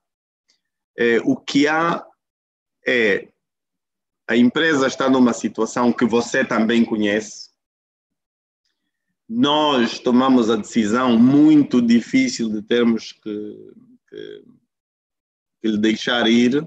[0.98, 2.04] É, o que há
[2.86, 3.28] é
[4.28, 7.50] a empresa está numa situação que você também conhece.
[9.28, 13.72] Nós tomamos a decisão muito difícil de termos que,
[14.08, 14.44] que,
[15.60, 16.66] que lhe deixar ir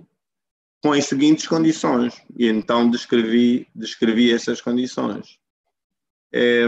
[0.85, 2.21] com as seguintes condições.
[2.37, 5.39] E então descrevi, descrevi essas condições.
[6.31, 6.67] É,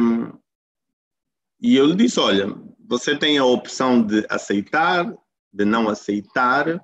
[1.61, 2.51] e eu lhe disse: olha,
[2.84, 5.13] você tem a opção de aceitar,
[5.53, 6.84] de não aceitar,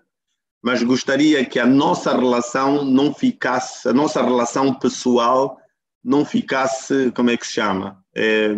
[0.61, 5.57] mas gostaria que a nossa relação não ficasse, a nossa relação pessoal
[6.03, 7.99] não ficasse, como é que se chama?
[8.15, 8.49] É,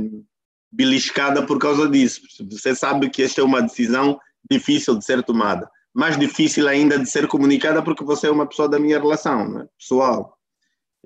[0.70, 2.20] beliscada por causa disso.
[2.52, 4.20] Você sabe que esta é uma decisão
[4.52, 8.68] difícil de ser tomada mais difícil ainda de ser comunicada porque você é uma pessoa
[8.68, 9.66] da minha relação, né?
[9.80, 10.38] pessoal.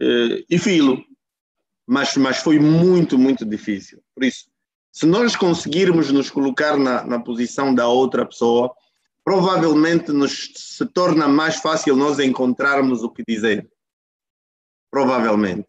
[0.01, 1.03] Eh, e filo.
[1.85, 4.01] Mas, mas foi muito, muito difícil.
[4.15, 4.45] Por isso,
[4.91, 8.73] se nós conseguirmos nos colocar na, na posição da outra pessoa,
[9.23, 13.69] provavelmente nos se torna mais fácil nós encontrarmos o que dizer.
[14.89, 15.67] Provavelmente.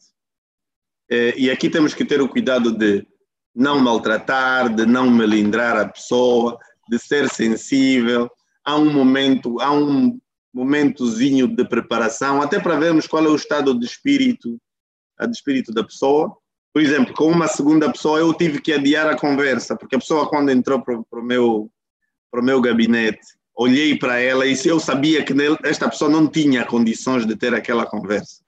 [1.10, 3.06] Eh, e aqui temos que ter o cuidado de
[3.54, 6.58] não maltratar, de não melindrar a pessoa,
[6.88, 8.30] de ser sensível,
[8.70, 10.18] há um momento, há um
[10.52, 14.60] momentozinho de preparação, até para vermos qual é o estado de espírito,
[15.20, 16.36] de espírito da pessoa.
[16.72, 20.28] Por exemplo, com uma segunda pessoa eu tive que adiar a conversa, porque a pessoa
[20.28, 21.70] quando entrou para, o, meu,
[22.30, 23.20] para o meu gabinete,
[23.56, 27.86] olhei para ela e eu sabia que esta pessoa não tinha condições de ter aquela
[27.86, 28.42] conversa.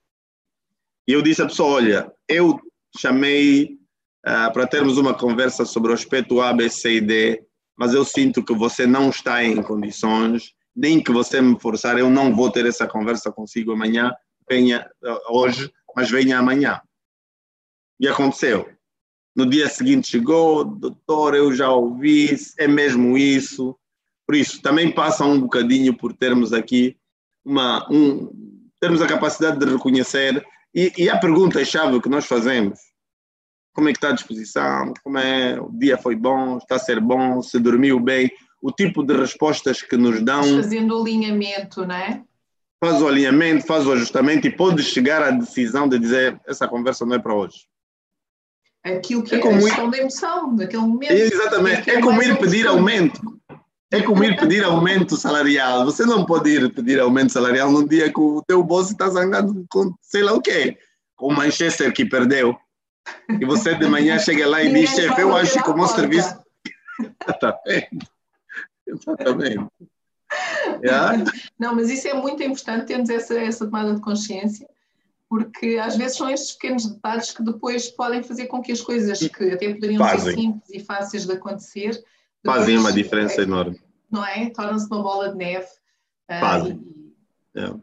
[1.07, 2.59] E eu disse à pessoa, olha, eu
[2.97, 3.77] chamei
[4.25, 7.45] uh, para termos uma conversa sobre o aspecto A, B, C e D,
[7.77, 12.09] mas eu sinto que você não está em condições, nem que você me forçar, eu
[12.09, 14.11] não vou ter essa conversa consigo amanhã,
[14.49, 16.81] venha eh, hoje, mas venha amanhã.
[17.99, 18.69] E aconteceu.
[19.35, 23.75] No dia seguinte chegou, doutor, eu já ouvi, é mesmo isso.
[24.27, 26.97] Por isso, também passa um bocadinho por termos aqui
[27.43, 28.31] uma, um,
[28.79, 30.45] termos a capacidade de reconhecer.
[30.73, 32.79] E, e a pergunta-chave que nós fazemos
[33.73, 36.99] como é que está a disposição, como é, o dia foi bom, está a ser
[36.99, 40.43] bom, se dormiu bem, o tipo de respostas que nos dão.
[40.43, 42.23] Fazendo o alinhamento, não é?
[42.79, 47.05] Faz o alinhamento, faz o ajustamento e pode chegar à decisão de dizer essa conversa
[47.05, 47.65] não é para hoje.
[48.83, 49.91] Aquilo que é, é como a gestão ir...
[49.91, 51.11] da emoção, daquele momento.
[51.13, 53.21] Exatamente, é, é como ir pedir aumento.
[53.91, 55.85] É como ir pedir aumento salarial.
[55.85, 59.65] Você não pode ir pedir aumento salarial num dia que o teu boss está zangado
[59.69, 60.77] com sei lá o quê.
[61.15, 62.57] Com o Manchester que perdeu.
[63.29, 66.37] E você de manhã chega lá e diz, chefe, eu acho que o meu serviço...
[67.27, 68.07] Exatamente.
[68.87, 69.67] Exatamente.
[70.83, 71.23] Yeah?
[71.59, 74.67] Não, mas isso é muito importante, termos essa, essa tomada de consciência,
[75.29, 79.19] porque às vezes são estes pequenos detalhes que depois podem fazer com que as coisas
[79.19, 80.19] que até poderiam Fazem.
[80.19, 82.03] ser simples e fáceis de acontecer
[82.45, 83.79] Fazem uma diferença é, enorme.
[84.11, 84.49] Não é?
[84.49, 85.67] Torna-se uma bola de neve.
[86.29, 87.13] Uh, Fazem.
[87.55, 87.73] É.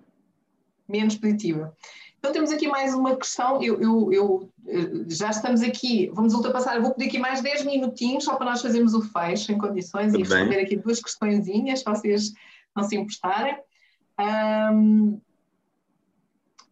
[0.86, 1.74] Menos positiva.
[2.18, 3.62] Então temos aqui mais uma questão.
[3.62, 4.59] Eu, eu, eu, eh,
[5.08, 6.76] já estamos aqui, vamos ultrapassar.
[6.76, 10.14] Eu vou pedir aqui mais 10 minutinhos só para nós fazermos o fecho em condições
[10.14, 10.64] e responder bem.
[10.64, 12.32] aqui duas questõezinhas, se vocês
[12.74, 13.58] não se importarem.
[14.72, 15.20] Um,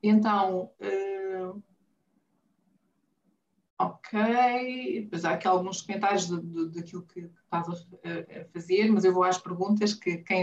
[0.02, 1.62] então, uh,
[3.78, 5.02] ok.
[5.02, 9.38] Depois há aqui alguns comentários daquilo que estás a, a, fazer, mas eu vou às
[9.38, 10.42] perguntas que quem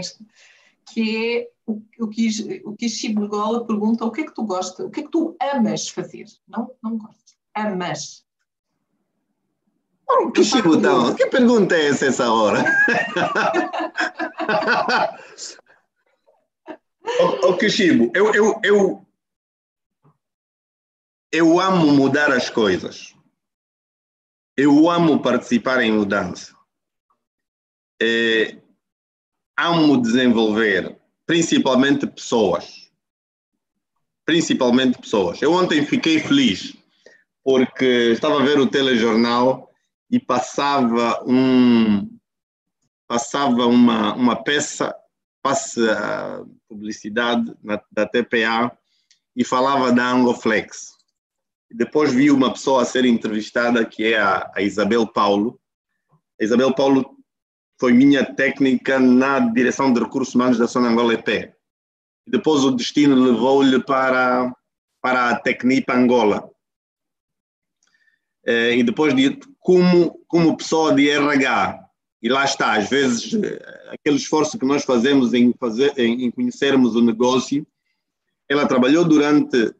[0.92, 4.86] que é o, o, que, o que Chibergola pergunta o que é que tu gostas,
[4.86, 6.26] o que é que tu amas fazer?
[6.46, 7.25] Não, não gostas,
[7.56, 8.24] amas.
[10.08, 12.64] Oh, que chibudão, que pergunta é essa essa hora?
[17.20, 19.06] o, o que chibo, eu, eu, eu,
[21.32, 23.16] eu amo mudar as coisas.
[24.56, 26.54] Eu amo participar em mudança.
[28.00, 28.58] É,
[29.58, 30.96] amo desenvolver,
[31.26, 32.92] principalmente pessoas.
[34.24, 35.42] Principalmente pessoas.
[35.42, 36.75] Eu ontem fiquei feliz
[37.46, 39.70] porque estava a ver o telejornal
[40.10, 42.10] e passava um
[43.06, 44.92] passava uma, uma peça,
[45.40, 48.76] passa publicidade na, da TPA
[49.36, 50.96] e falava da Angoflex.
[51.70, 55.56] Depois vi uma pessoa a ser entrevistada que é a, a Isabel Paulo.
[56.40, 57.16] A Isabel Paulo
[57.78, 61.54] foi minha técnica na direção de recursos humanos da Zona Angola EP.
[62.26, 64.52] Depois o destino levou-lhe para,
[65.00, 66.50] para a Tecnip Angola.
[68.46, 71.80] Eh, e depois de, como, como pessoa de RH,
[72.22, 76.94] e lá está, às vezes, eh, aquele esforço que nós fazemos em, fazer, em conhecermos
[76.94, 77.66] o negócio,
[78.48, 79.74] ela trabalhou durante uh,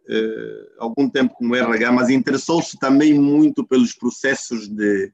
[0.79, 5.13] algum tempo como RH, mas interessou-se também muito pelos processos de,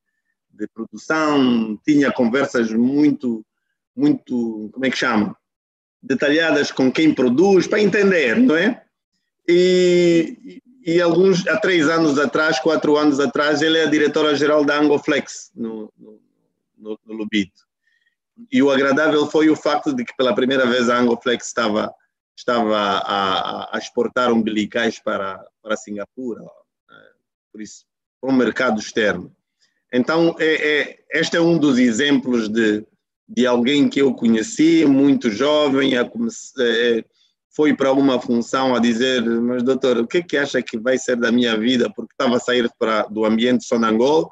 [0.51, 3.45] de produção, tinha conversas muito,
[3.95, 5.37] muito, como é que chama?
[6.03, 8.83] Detalhadas com quem produz, para entender, não é?
[9.47, 14.79] E, e alguns, há três anos atrás, quatro anos atrás, ele é a diretora-geral da
[14.79, 16.21] Angoflex, no, no,
[16.77, 17.63] no, Lubito.
[18.51, 21.95] E o agradável foi o facto de que pela primeira vez a Angoflex estava,
[22.37, 26.49] estava a, a exportar umbilicais para, para Singapura, né?
[27.53, 27.85] por isso,
[28.21, 29.35] para o mercado externo.
[29.93, 32.85] Então, é, é, este é um dos exemplos de,
[33.29, 37.05] de alguém que eu conheci, muito jovem, a, é,
[37.55, 40.97] foi para uma função a dizer, mas doutor, o que é que acha que vai
[40.97, 41.93] ser da minha vida?
[41.95, 44.31] Porque estava a sair para, do ambiente Sonangol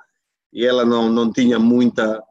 [0.53, 2.23] e ela não, não tinha muita,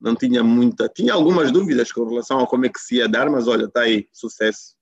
[0.00, 3.30] não tinha muita, tinha algumas dúvidas com relação a como é que se ia dar,
[3.30, 4.76] mas olha, está aí, sucesso.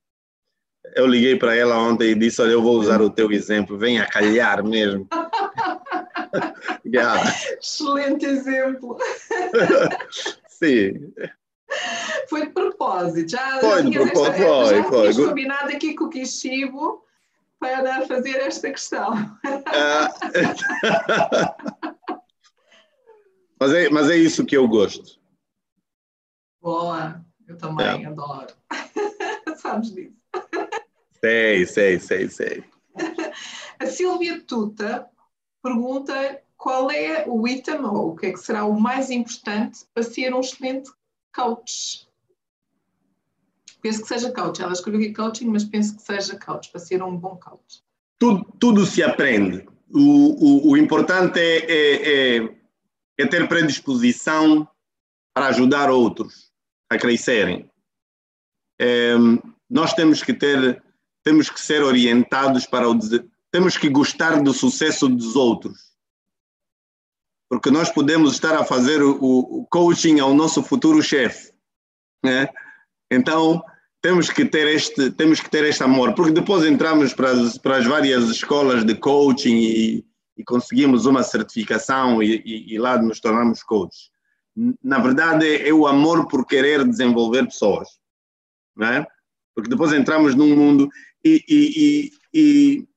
[0.94, 4.00] Eu liguei para ela ontem e disse, olha, eu vou usar o teu exemplo, vem
[4.00, 5.08] a calhar mesmo.
[6.84, 7.22] yeah.
[7.60, 8.96] Excelente exemplo.
[10.48, 11.12] Sim.
[12.28, 13.30] Foi de propósito.
[13.30, 15.26] Já, foi de propósito, esta, foi, já foi.
[15.26, 17.04] combinado aqui com o Kishibo
[17.58, 19.14] para fazer esta questão.
[19.66, 20.12] Ah.
[23.60, 25.18] mas, é, mas é isso que eu gosto.
[26.60, 28.06] Boa, eu também é.
[28.06, 28.54] adoro.
[29.56, 30.16] Sabes disso.
[31.20, 32.64] Sei, sei, sei, sei.
[33.78, 35.08] A Silvia Tuta
[35.62, 40.02] pergunta qual é o item ou o que é que será o mais importante para
[40.02, 40.90] ser um excelente
[41.34, 42.05] coach.
[43.80, 44.62] Penso que seja coach.
[44.62, 47.82] Ela escreveu aqui coaching, mas penso que seja coach, para ser um bom coach.
[48.18, 49.66] Tudo, tudo se aprende.
[49.90, 52.56] O, o, o importante é, é, é,
[53.18, 54.66] é ter predisposição
[55.34, 56.50] para ajudar outros
[56.90, 57.70] a crescerem.
[58.80, 59.14] É,
[59.68, 60.82] nós temos que ter,
[61.22, 62.98] temos que ser orientados para o
[63.50, 65.94] temos que gostar do sucesso dos outros.
[67.48, 71.52] Porque nós podemos estar a fazer o, o coaching ao nosso futuro chefe,
[72.24, 72.48] né?
[73.10, 73.62] Então,
[74.02, 77.76] temos que ter este, temos que ter este amor, porque depois entramos para as, para
[77.78, 80.04] as várias escolas de coaching e,
[80.36, 84.10] e conseguimos uma certificação e, e, e lá nos tornamos coaches.
[84.82, 87.88] Na verdade, é o amor por querer desenvolver pessoas,
[88.76, 89.06] não é?
[89.54, 90.88] Porque depois entramos num mundo
[91.24, 92.88] e, e,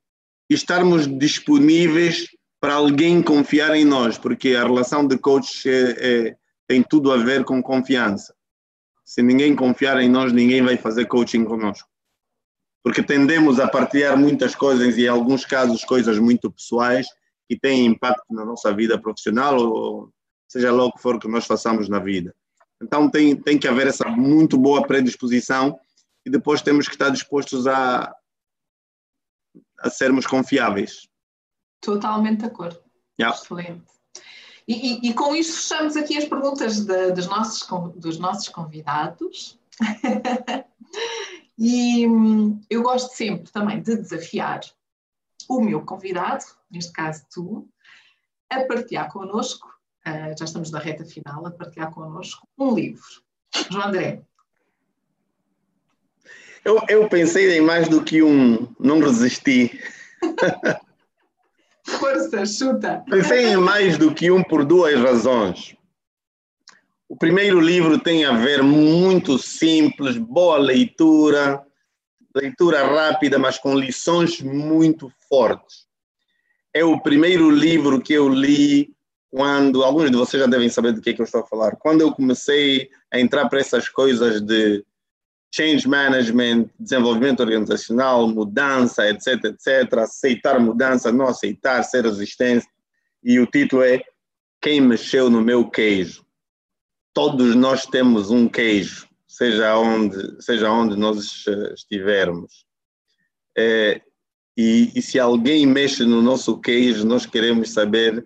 [0.49, 2.27] estarmos disponíveis
[2.59, 6.35] para alguém confiar em nós, porque a relação de coach é, é,
[6.67, 8.33] tem tudo a ver com confiança.
[9.09, 11.89] Se ninguém confiar em nós, ninguém vai fazer coaching conosco.
[12.83, 17.07] Porque tendemos a partilhar muitas coisas e, em alguns casos, coisas muito pessoais
[17.49, 20.13] que têm impacto na nossa vida profissional ou
[20.47, 22.35] seja lá o que for que nós façamos na vida.
[22.79, 25.79] Então tem, tem que haver essa muito boa predisposição
[26.23, 28.15] e depois temos que estar dispostos a,
[29.79, 31.09] a sermos confiáveis.
[31.81, 32.79] Totalmente de acordo.
[33.19, 33.35] Yeah.
[33.35, 33.98] Excelente.
[34.69, 39.59] E, e, e, com isso fechamos aqui as perguntas de, dos, nossos, dos nossos convidados.
[41.57, 44.61] e hum, eu gosto sempre também de desafiar
[45.49, 47.67] o meu convidado, neste caso tu,
[48.47, 49.67] a partilhar connosco,
[50.07, 53.23] uh, já estamos na reta final, a partilhar connosco um livro.
[53.71, 54.21] João André.
[56.63, 59.81] Eu, eu pensei em mais do que um, não resisti.
[61.99, 63.03] Força, chuta.
[63.09, 65.75] Pensei em mais do que um por duas razões.
[67.07, 71.61] O primeiro livro tem a ver muito simples, boa leitura,
[72.35, 75.87] leitura rápida, mas com lições muito fortes.
[76.73, 78.93] É o primeiro livro que eu li
[79.31, 81.75] quando, alguns de vocês já devem saber do que, é que eu estou a falar,
[81.75, 84.83] quando eu comecei a entrar para essas coisas de
[85.51, 92.67] change management, desenvolvimento organizacional, mudança, etc, etc, aceitar mudança, não aceitar, ser resistente,
[93.23, 94.01] e o título é
[94.61, 96.25] Quem mexeu no meu queijo?
[97.13, 102.65] Todos nós temos um queijo, seja onde, seja onde nós estivermos.
[103.57, 104.01] É,
[104.55, 108.25] e, e se alguém mexe no nosso queijo, nós queremos saber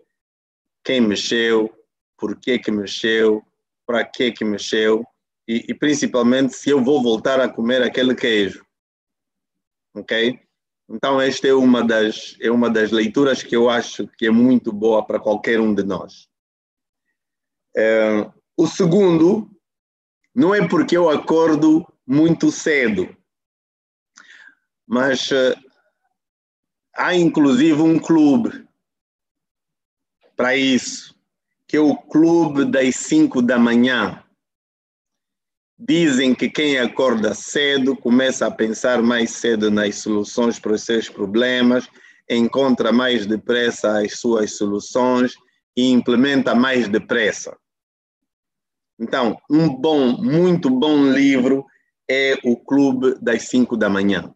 [0.83, 1.73] quem mexeu,
[2.17, 3.41] por que que mexeu,
[3.85, 5.05] para que que mexeu
[5.47, 8.65] e, e, principalmente se eu vou voltar a comer aquele queijo,
[9.93, 10.39] ok?
[10.89, 14.71] Então esta é uma das é uma das leituras que eu acho que é muito
[14.71, 16.27] boa para qualquer um de nós.
[17.75, 19.49] É, o segundo
[20.35, 23.15] não é porque eu acordo muito cedo,
[24.85, 25.55] mas uh,
[26.95, 28.67] há inclusive um clube
[30.35, 31.15] para isso,
[31.67, 34.22] que é o Clube das 5 da manhã.
[35.85, 41.09] Dizem que quem acorda cedo começa a pensar mais cedo nas soluções para os seus
[41.09, 41.89] problemas,
[42.29, 45.33] encontra mais depressa as suas soluções
[45.75, 47.57] e implementa mais depressa.
[48.97, 51.65] Então, um bom, muito bom livro
[52.09, 54.33] é o Clube das 5 da manhã.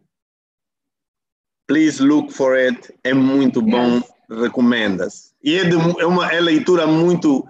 [1.66, 5.32] Please look for it, é muito bom, recomenda-se.
[5.42, 7.42] E é, de, é uma é leitura muito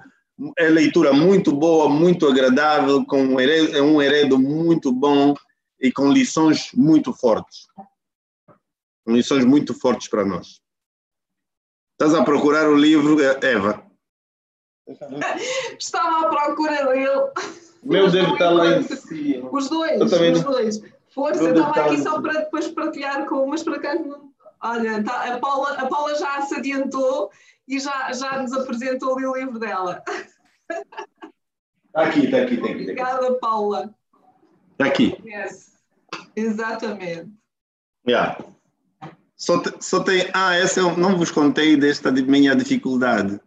[0.57, 5.34] é leitura muito boa, muito agradável, com um heredo, é um heredo muito bom
[5.80, 7.66] e com lições muito fortes.
[9.05, 10.61] Com lições muito fortes para nós.
[11.93, 13.84] Estás a procurar o livro, Eva?
[15.78, 17.30] Estava à procura dele.
[17.82, 19.51] Meu deve estar lá em cima.
[19.53, 20.82] Os dois, os dois.
[21.11, 23.97] Força, estava aqui só para depois partilhar com umas para cá.
[24.62, 27.30] Olha, tá, a, Paula, a Paula já se adiantou
[27.68, 30.02] e já, já nos apresentou ali o livro dela.
[31.86, 32.82] Está aqui, está aqui, está aqui.
[32.82, 33.94] Obrigada, Paula.
[34.72, 35.16] Está aqui.
[35.24, 35.76] Yes.
[36.34, 37.30] Exatamente.
[38.06, 38.38] Yeah.
[39.36, 40.28] Só, te, só tem.
[40.32, 43.40] Ah, essa eu não vos contei desta minha dificuldade.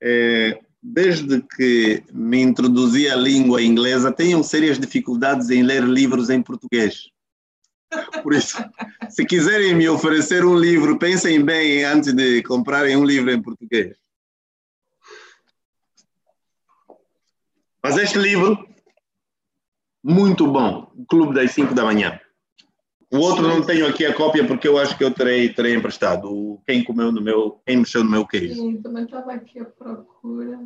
[0.00, 6.40] É, desde que me introduzi à língua inglesa, tenho sérias dificuldades em ler livros em
[6.42, 7.10] português.
[8.22, 8.58] Por isso,
[9.08, 13.96] se quiserem me oferecer um livro, pensem bem antes de comprarem um livro em português.
[17.82, 18.68] Mas este livro,
[20.02, 22.20] muito bom, Clube das 5 da manhã.
[23.10, 26.60] O outro não tenho aqui a cópia porque eu acho que eu terei, terei emprestado.
[26.66, 28.54] Quem comeu no meu, quem mexeu no meu queijo.
[28.54, 30.60] Sim, também estava aqui à procura.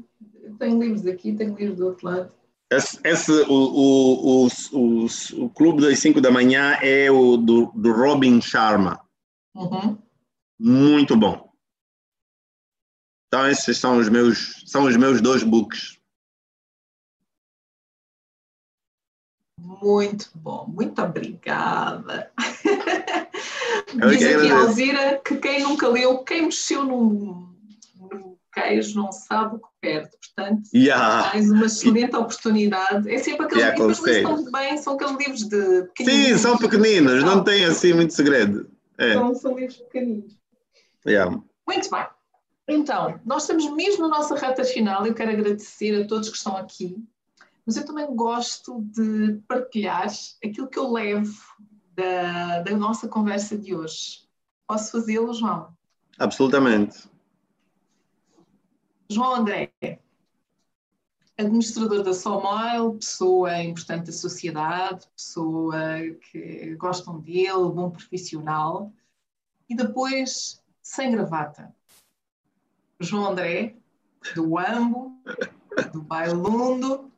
[0.59, 2.35] Tenho livros aqui, tenho livros do outro lado.
[2.73, 5.07] Esse, esse o, o, o,
[5.45, 8.99] o, Clube das 5 da manhã é o do, do Robin Sharma.
[9.55, 9.99] Uhum.
[10.59, 11.53] Muito bom.
[13.27, 15.99] Então, esses são os meus, são os meus dois books.
[19.61, 22.33] Muito bom, muito obrigada.
[24.09, 27.52] Diz aqui a Alzira que quem nunca leu, quem mexeu no
[28.53, 30.17] queijo não sabe o que perto.
[30.19, 31.29] Portanto, yeah.
[31.29, 33.11] mais uma excelente oportunidade.
[33.13, 37.25] É sempre aqueles yeah, livros que estão bem, são aqueles livros de Sim, são pequeninos,
[37.25, 38.71] não têm assim muito segredo.
[38.99, 39.15] É.
[39.15, 40.37] São, são livros pequeninos.
[41.07, 41.41] Yeah.
[41.67, 42.07] Muito bem.
[42.69, 45.07] Então, nós estamos mesmo na nossa reta final.
[45.07, 46.97] Eu quero agradecer a todos que estão aqui,
[47.67, 50.07] mas eu também gosto de partilhar
[50.45, 51.35] aquilo que eu levo
[51.95, 54.23] da, da nossa conversa de hoje.
[54.67, 55.69] Posso fazê-lo, João?
[56.19, 57.12] Absolutamente.
[59.13, 59.71] João André,
[61.37, 65.77] administrador da Somile, pessoa importante da sociedade, pessoa
[66.31, 68.91] que gostam dele, bom profissional,
[69.69, 71.75] e depois sem gravata.
[72.99, 73.77] João André,
[74.35, 75.21] do Ambo,
[75.93, 77.13] do Bailundo,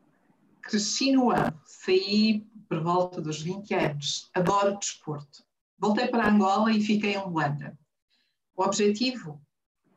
[0.62, 5.44] cresci no Ambo, saí por volta dos 20 anos, adoro desporto.
[5.78, 7.78] Voltei para Angola e fiquei em Luanda.
[8.56, 9.40] O objetivo?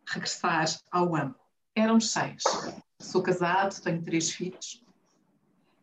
[0.06, 1.47] Regressar ao Ambo.
[1.78, 2.42] Éramos seis.
[3.00, 4.84] Sou casado, tenho três filhos.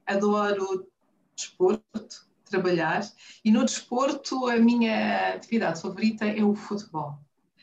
[0.05, 0.89] Adoro
[1.37, 3.09] desporto, trabalhar.
[3.45, 7.17] E no desporto, a minha atividade favorita é o futebol.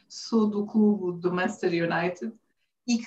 [0.08, 2.32] Sou do clube do Manchester United
[2.88, 3.02] e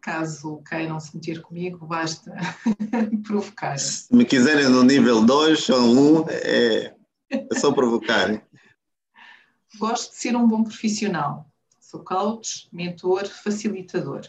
[0.00, 2.32] caso queiram se meter comigo, basta
[3.22, 3.78] provocar.
[3.78, 6.94] Se me quiserem no nível 2 ou 1, é,
[7.28, 8.42] é só provocar.
[9.78, 11.49] Gosto de ser um bom profissional.
[11.90, 14.20] Sou coach, mentor, facilitador.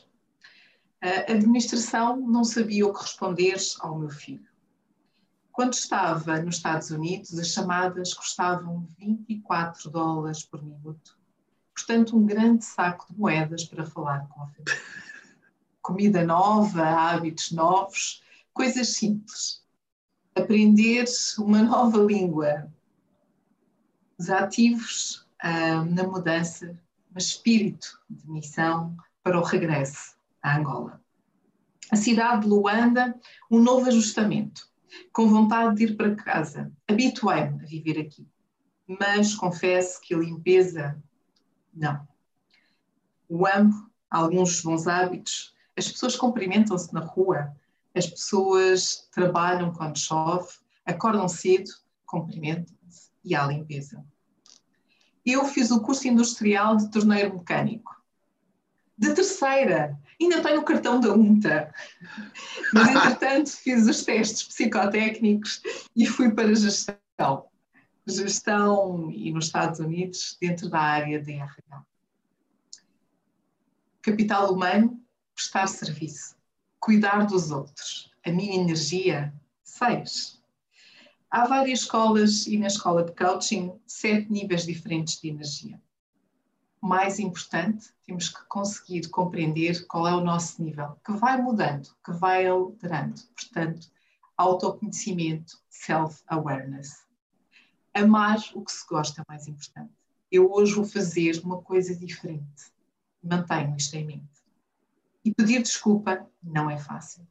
[0.99, 4.49] A administração não sabia o que responder ao meu filho.
[5.51, 11.15] Quando estava nos Estados Unidos, as chamadas custavam 24 dólares por minuto.
[11.71, 14.81] Portanto, um grande saco de moedas para falar com a família.
[15.83, 18.23] Comida nova, hábitos novos,
[18.55, 19.63] coisas simples.
[20.33, 21.05] Aprender
[21.37, 22.73] uma nova língua.
[24.17, 26.75] Desativos ah, na mudança,
[27.17, 31.01] espírito de missão para o regresso a Angola.
[31.91, 33.13] A cidade de Luanda,
[33.49, 34.67] um novo ajustamento,
[35.11, 36.71] com vontade de ir para casa.
[36.87, 38.27] Habituei-me a viver aqui,
[38.87, 41.01] mas confesso que a limpeza,
[41.73, 42.07] não.
[43.29, 47.55] O amo, alguns bons hábitos, as pessoas cumprimentam-se na rua,
[47.95, 50.49] as pessoas trabalham quando chove,
[50.85, 51.69] acordam cedo,
[52.05, 54.03] cumprimentam-se e há limpeza.
[55.25, 58.01] Eu fiz o curso industrial de torneiro mecânico
[59.01, 59.99] de terceira.
[60.21, 61.73] Ainda tenho o cartão da UNTA.
[62.71, 65.59] Mas, entretanto, fiz os testes psicotécnicos
[65.95, 67.47] e fui para gestão.
[68.05, 71.83] Gestão e nos Estados Unidos, dentro da área de RH.
[74.03, 75.01] Capital humano,
[75.35, 76.35] prestar serviço,
[76.79, 78.11] cuidar dos outros.
[78.23, 80.40] A minha energia, seis.
[81.31, 85.81] Há várias escolas e na escola de coaching, sete níveis diferentes de energia
[86.81, 92.11] mais importante, temos que conseguir compreender qual é o nosso nível, que vai mudando, que
[92.11, 93.21] vai alterando.
[93.35, 93.87] Portanto,
[94.35, 97.05] autoconhecimento, self-awareness.
[97.93, 99.93] Amar o que se gosta é mais importante.
[100.31, 102.71] Eu hoje vou fazer uma coisa diferente.
[103.21, 104.41] Mantenho isto em mente.
[105.23, 107.27] E pedir desculpa não é fácil.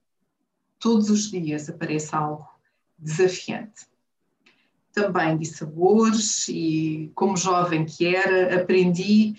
[0.79, 2.49] Todos os dias aparece algo
[2.97, 3.90] desafiante
[4.93, 9.37] também de sabores e como jovem que era, aprendi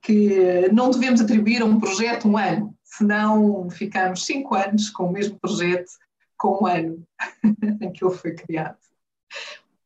[0.00, 5.12] que não devemos atribuir a um projeto um ano, senão ficamos cinco anos com o
[5.12, 5.90] mesmo projeto
[6.36, 7.06] com um ano
[7.80, 8.78] em que ele foi criado.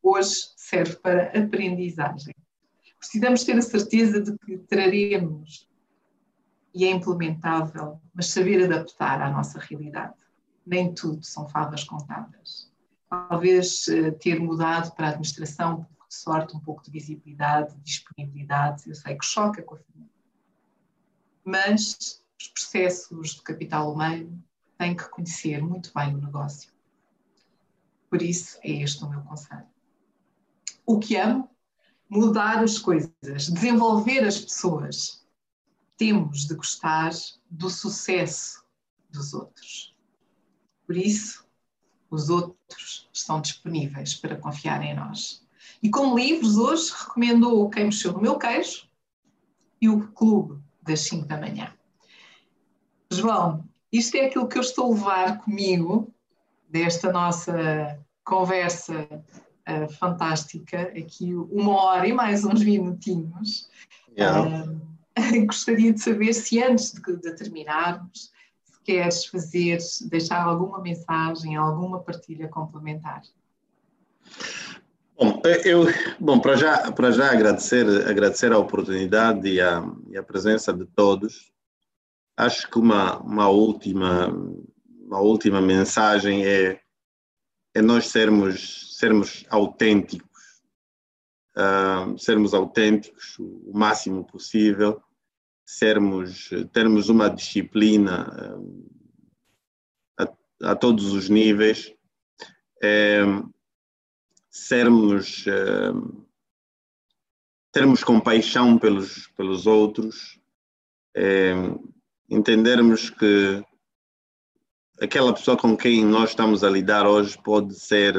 [0.01, 2.33] Hoje serve para aprendizagem.
[2.99, 5.67] Precisamos ter a certeza de que traremos
[6.73, 10.15] e é implementável, mas saber adaptar à nossa realidade.
[10.65, 12.72] Nem tudo são favas contadas
[13.29, 18.95] talvez eh, ter mudado para a administração de sorte, um pouco de visibilidade, disponibilidade, eu
[18.95, 20.11] sei que choca com a família.
[21.43, 24.43] Mas os processos de capital humano
[24.77, 26.71] têm que conhecer muito bem o negócio.
[28.09, 29.67] Por isso, é este o meu conselho.
[30.85, 31.49] O que amo?
[32.09, 35.25] Mudar as coisas, desenvolver as pessoas.
[35.97, 37.11] Temos de gostar
[37.49, 38.63] do sucesso
[39.09, 39.95] dos outros.
[40.85, 41.47] Por isso,
[42.13, 45.43] os outros estão disponíveis para confiar em nós.
[45.81, 48.87] E como livros, hoje recomendo o Quem Mexeu no Meu Queijo
[49.81, 51.73] e o Clube das 5 da manhã.
[53.11, 56.13] João, isto é aquilo que eu estou a levar comigo
[56.69, 59.07] desta nossa conversa
[59.67, 63.69] uh, fantástica, aqui uma hora e mais uns minutinhos.
[64.15, 64.65] Yeah.
[64.65, 68.31] Uh, gostaria de saber se antes de, de terminarmos,
[68.83, 69.77] queres fazer,
[70.09, 73.21] deixar alguma mensagem, alguma partilha complementar?
[75.17, 75.85] Bom, eu,
[76.19, 80.85] bom para já, para já agradecer, agradecer a oportunidade e a, e a presença de
[80.85, 81.51] todos.
[82.35, 86.81] Acho que uma, uma última, uma última mensagem é,
[87.75, 90.63] é nós sermos, sermos autênticos,
[91.55, 95.01] uh, sermos autênticos o máximo possível
[95.65, 98.59] sermos, termos uma disciplina
[100.17, 101.93] a, a todos os níveis,
[102.81, 103.21] é,
[104.49, 105.91] sermos, é,
[107.71, 110.39] termos compaixão pelos, pelos outros,
[111.15, 111.53] é,
[112.29, 113.63] entendermos que
[115.01, 118.15] aquela pessoa com quem nós estamos a lidar hoje pode ser.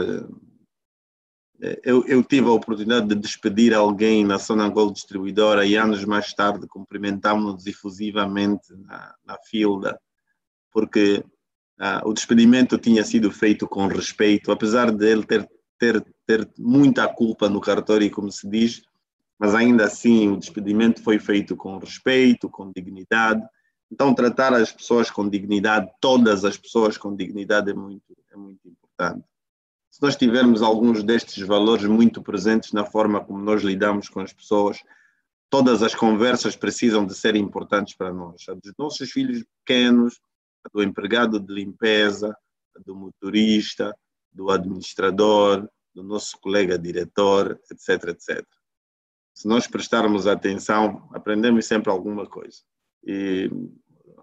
[1.82, 6.32] Eu, eu tive a oportunidade de despedir alguém na Zona Gold Distribuidora e anos mais
[6.34, 9.98] tarde cumprimentámos-nos efusivamente na, na fila,
[10.70, 11.24] porque
[11.78, 17.08] ah, o despedimento tinha sido feito com respeito, apesar de ele ter, ter, ter muita
[17.08, 18.82] culpa no cartório, como se diz,
[19.38, 23.42] mas ainda assim o despedimento foi feito com respeito, com dignidade.
[23.90, 28.68] Então, tratar as pessoas com dignidade, todas as pessoas com dignidade, é muito, é muito
[28.68, 29.24] importante.
[29.94, 34.32] Se nós tivermos alguns destes valores muito presentes na forma como nós lidamos com as
[34.32, 34.82] pessoas,
[35.48, 38.44] todas as conversas precisam de ser importantes para nós.
[38.48, 40.20] A dos nossos filhos pequenos,
[40.64, 42.36] a do empregado de limpeza,
[42.76, 43.96] a do motorista,
[44.32, 45.64] do administrador,
[45.94, 48.44] do nosso colega diretor, etc, etc.
[49.32, 52.62] Se nós prestarmos atenção, aprendemos sempre alguma coisa
[53.06, 53.48] e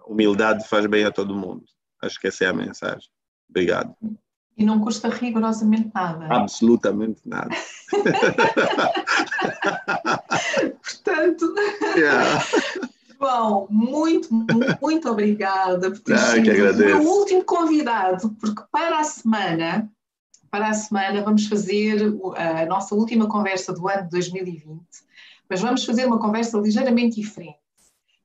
[0.06, 1.64] humildade faz bem a todo mundo.
[2.02, 3.10] Acho que essa é a mensagem.
[3.50, 3.96] Obrigado.
[4.58, 6.26] E não custa rigorosamente nada.
[6.30, 7.56] Absolutamente nada.
[10.84, 11.54] Portanto,
[11.96, 12.44] yeah.
[13.22, 14.28] João, muito,
[14.82, 19.90] muito obrigada por ter ah, sido o meu último convidado, porque para a semana,
[20.50, 22.02] para a semana vamos fazer
[22.36, 24.82] a nossa última conversa do ano de 2020,
[25.48, 27.60] mas vamos fazer uma conversa ligeiramente diferente.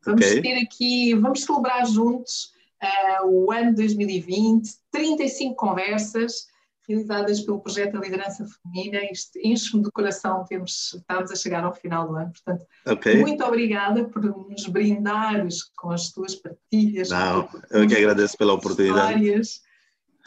[0.05, 0.41] Vamos okay.
[0.41, 6.47] ter aqui, vamos celebrar juntos uh, o ano 2020, 35 conversas
[6.89, 9.01] realizadas pelo projeto da liderança feminina.
[9.11, 12.33] Isto enche-me do coração, temos, estamos a chegar ao final do ano.
[12.33, 13.21] Portanto, okay.
[13.21, 17.11] muito obrigada por nos brindares com as tuas partilhas.
[17.11, 19.25] Não, eu que agradeço pela oportunidade.
[19.25, 19.67] Histórias.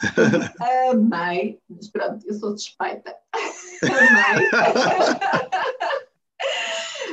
[0.90, 3.14] Amei, mas pronto, eu sou suspeita.
[3.82, 4.48] Amei.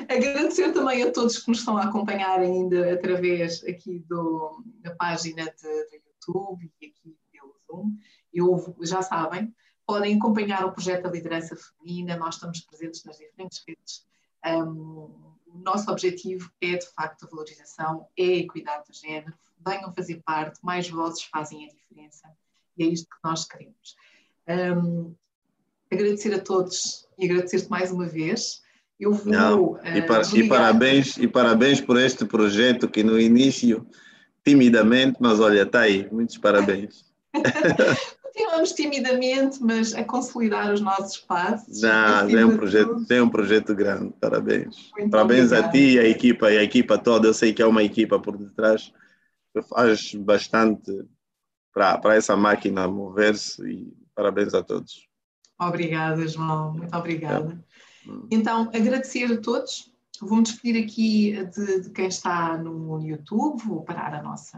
[0.09, 5.45] Agradecer também a todos que nos estão a acompanhar ainda através aqui do, da página
[5.45, 7.97] do YouTube e aqui pelo Zoom.
[8.33, 9.53] Eu, já sabem,
[9.85, 14.05] podem acompanhar o projeto da liderança feminina, nós estamos presentes nas diferentes redes.
[14.45, 19.33] Um, o nosso objetivo é, de facto, a valorização, é a equidade de género.
[19.65, 22.29] Venham fazer parte, mais vozes fazem a diferença
[22.77, 23.95] e é isto que nós queremos.
[24.47, 25.15] Um,
[25.91, 28.61] agradecer a todos e agradecer-te mais uma vez.
[28.99, 29.31] Eu vou.
[29.31, 33.85] Não, e, para, e, parabéns, e parabéns por este projeto que no início,
[34.43, 37.05] timidamente, mas olha, está aí, muitos parabéns.
[38.37, 41.81] Continuamos timidamente, mas a consolidar os nossos passos.
[41.81, 44.91] Não, é um projeto, é um projeto grande, parabéns.
[44.95, 45.67] Muito parabéns obrigada.
[45.67, 47.27] a ti e a equipa, e a equipa toda.
[47.27, 48.93] Eu sei que é uma equipa por detrás
[49.53, 50.91] que faz bastante
[51.73, 55.07] para, para essa máquina mover-se e parabéns a todos.
[55.59, 57.59] Obrigada, João, muito obrigada.
[57.59, 57.66] É.
[58.31, 59.91] Então, agradecer a todos.
[60.19, 64.57] Vou-me despedir aqui de, de, quem está no YouTube, vou parar a nossa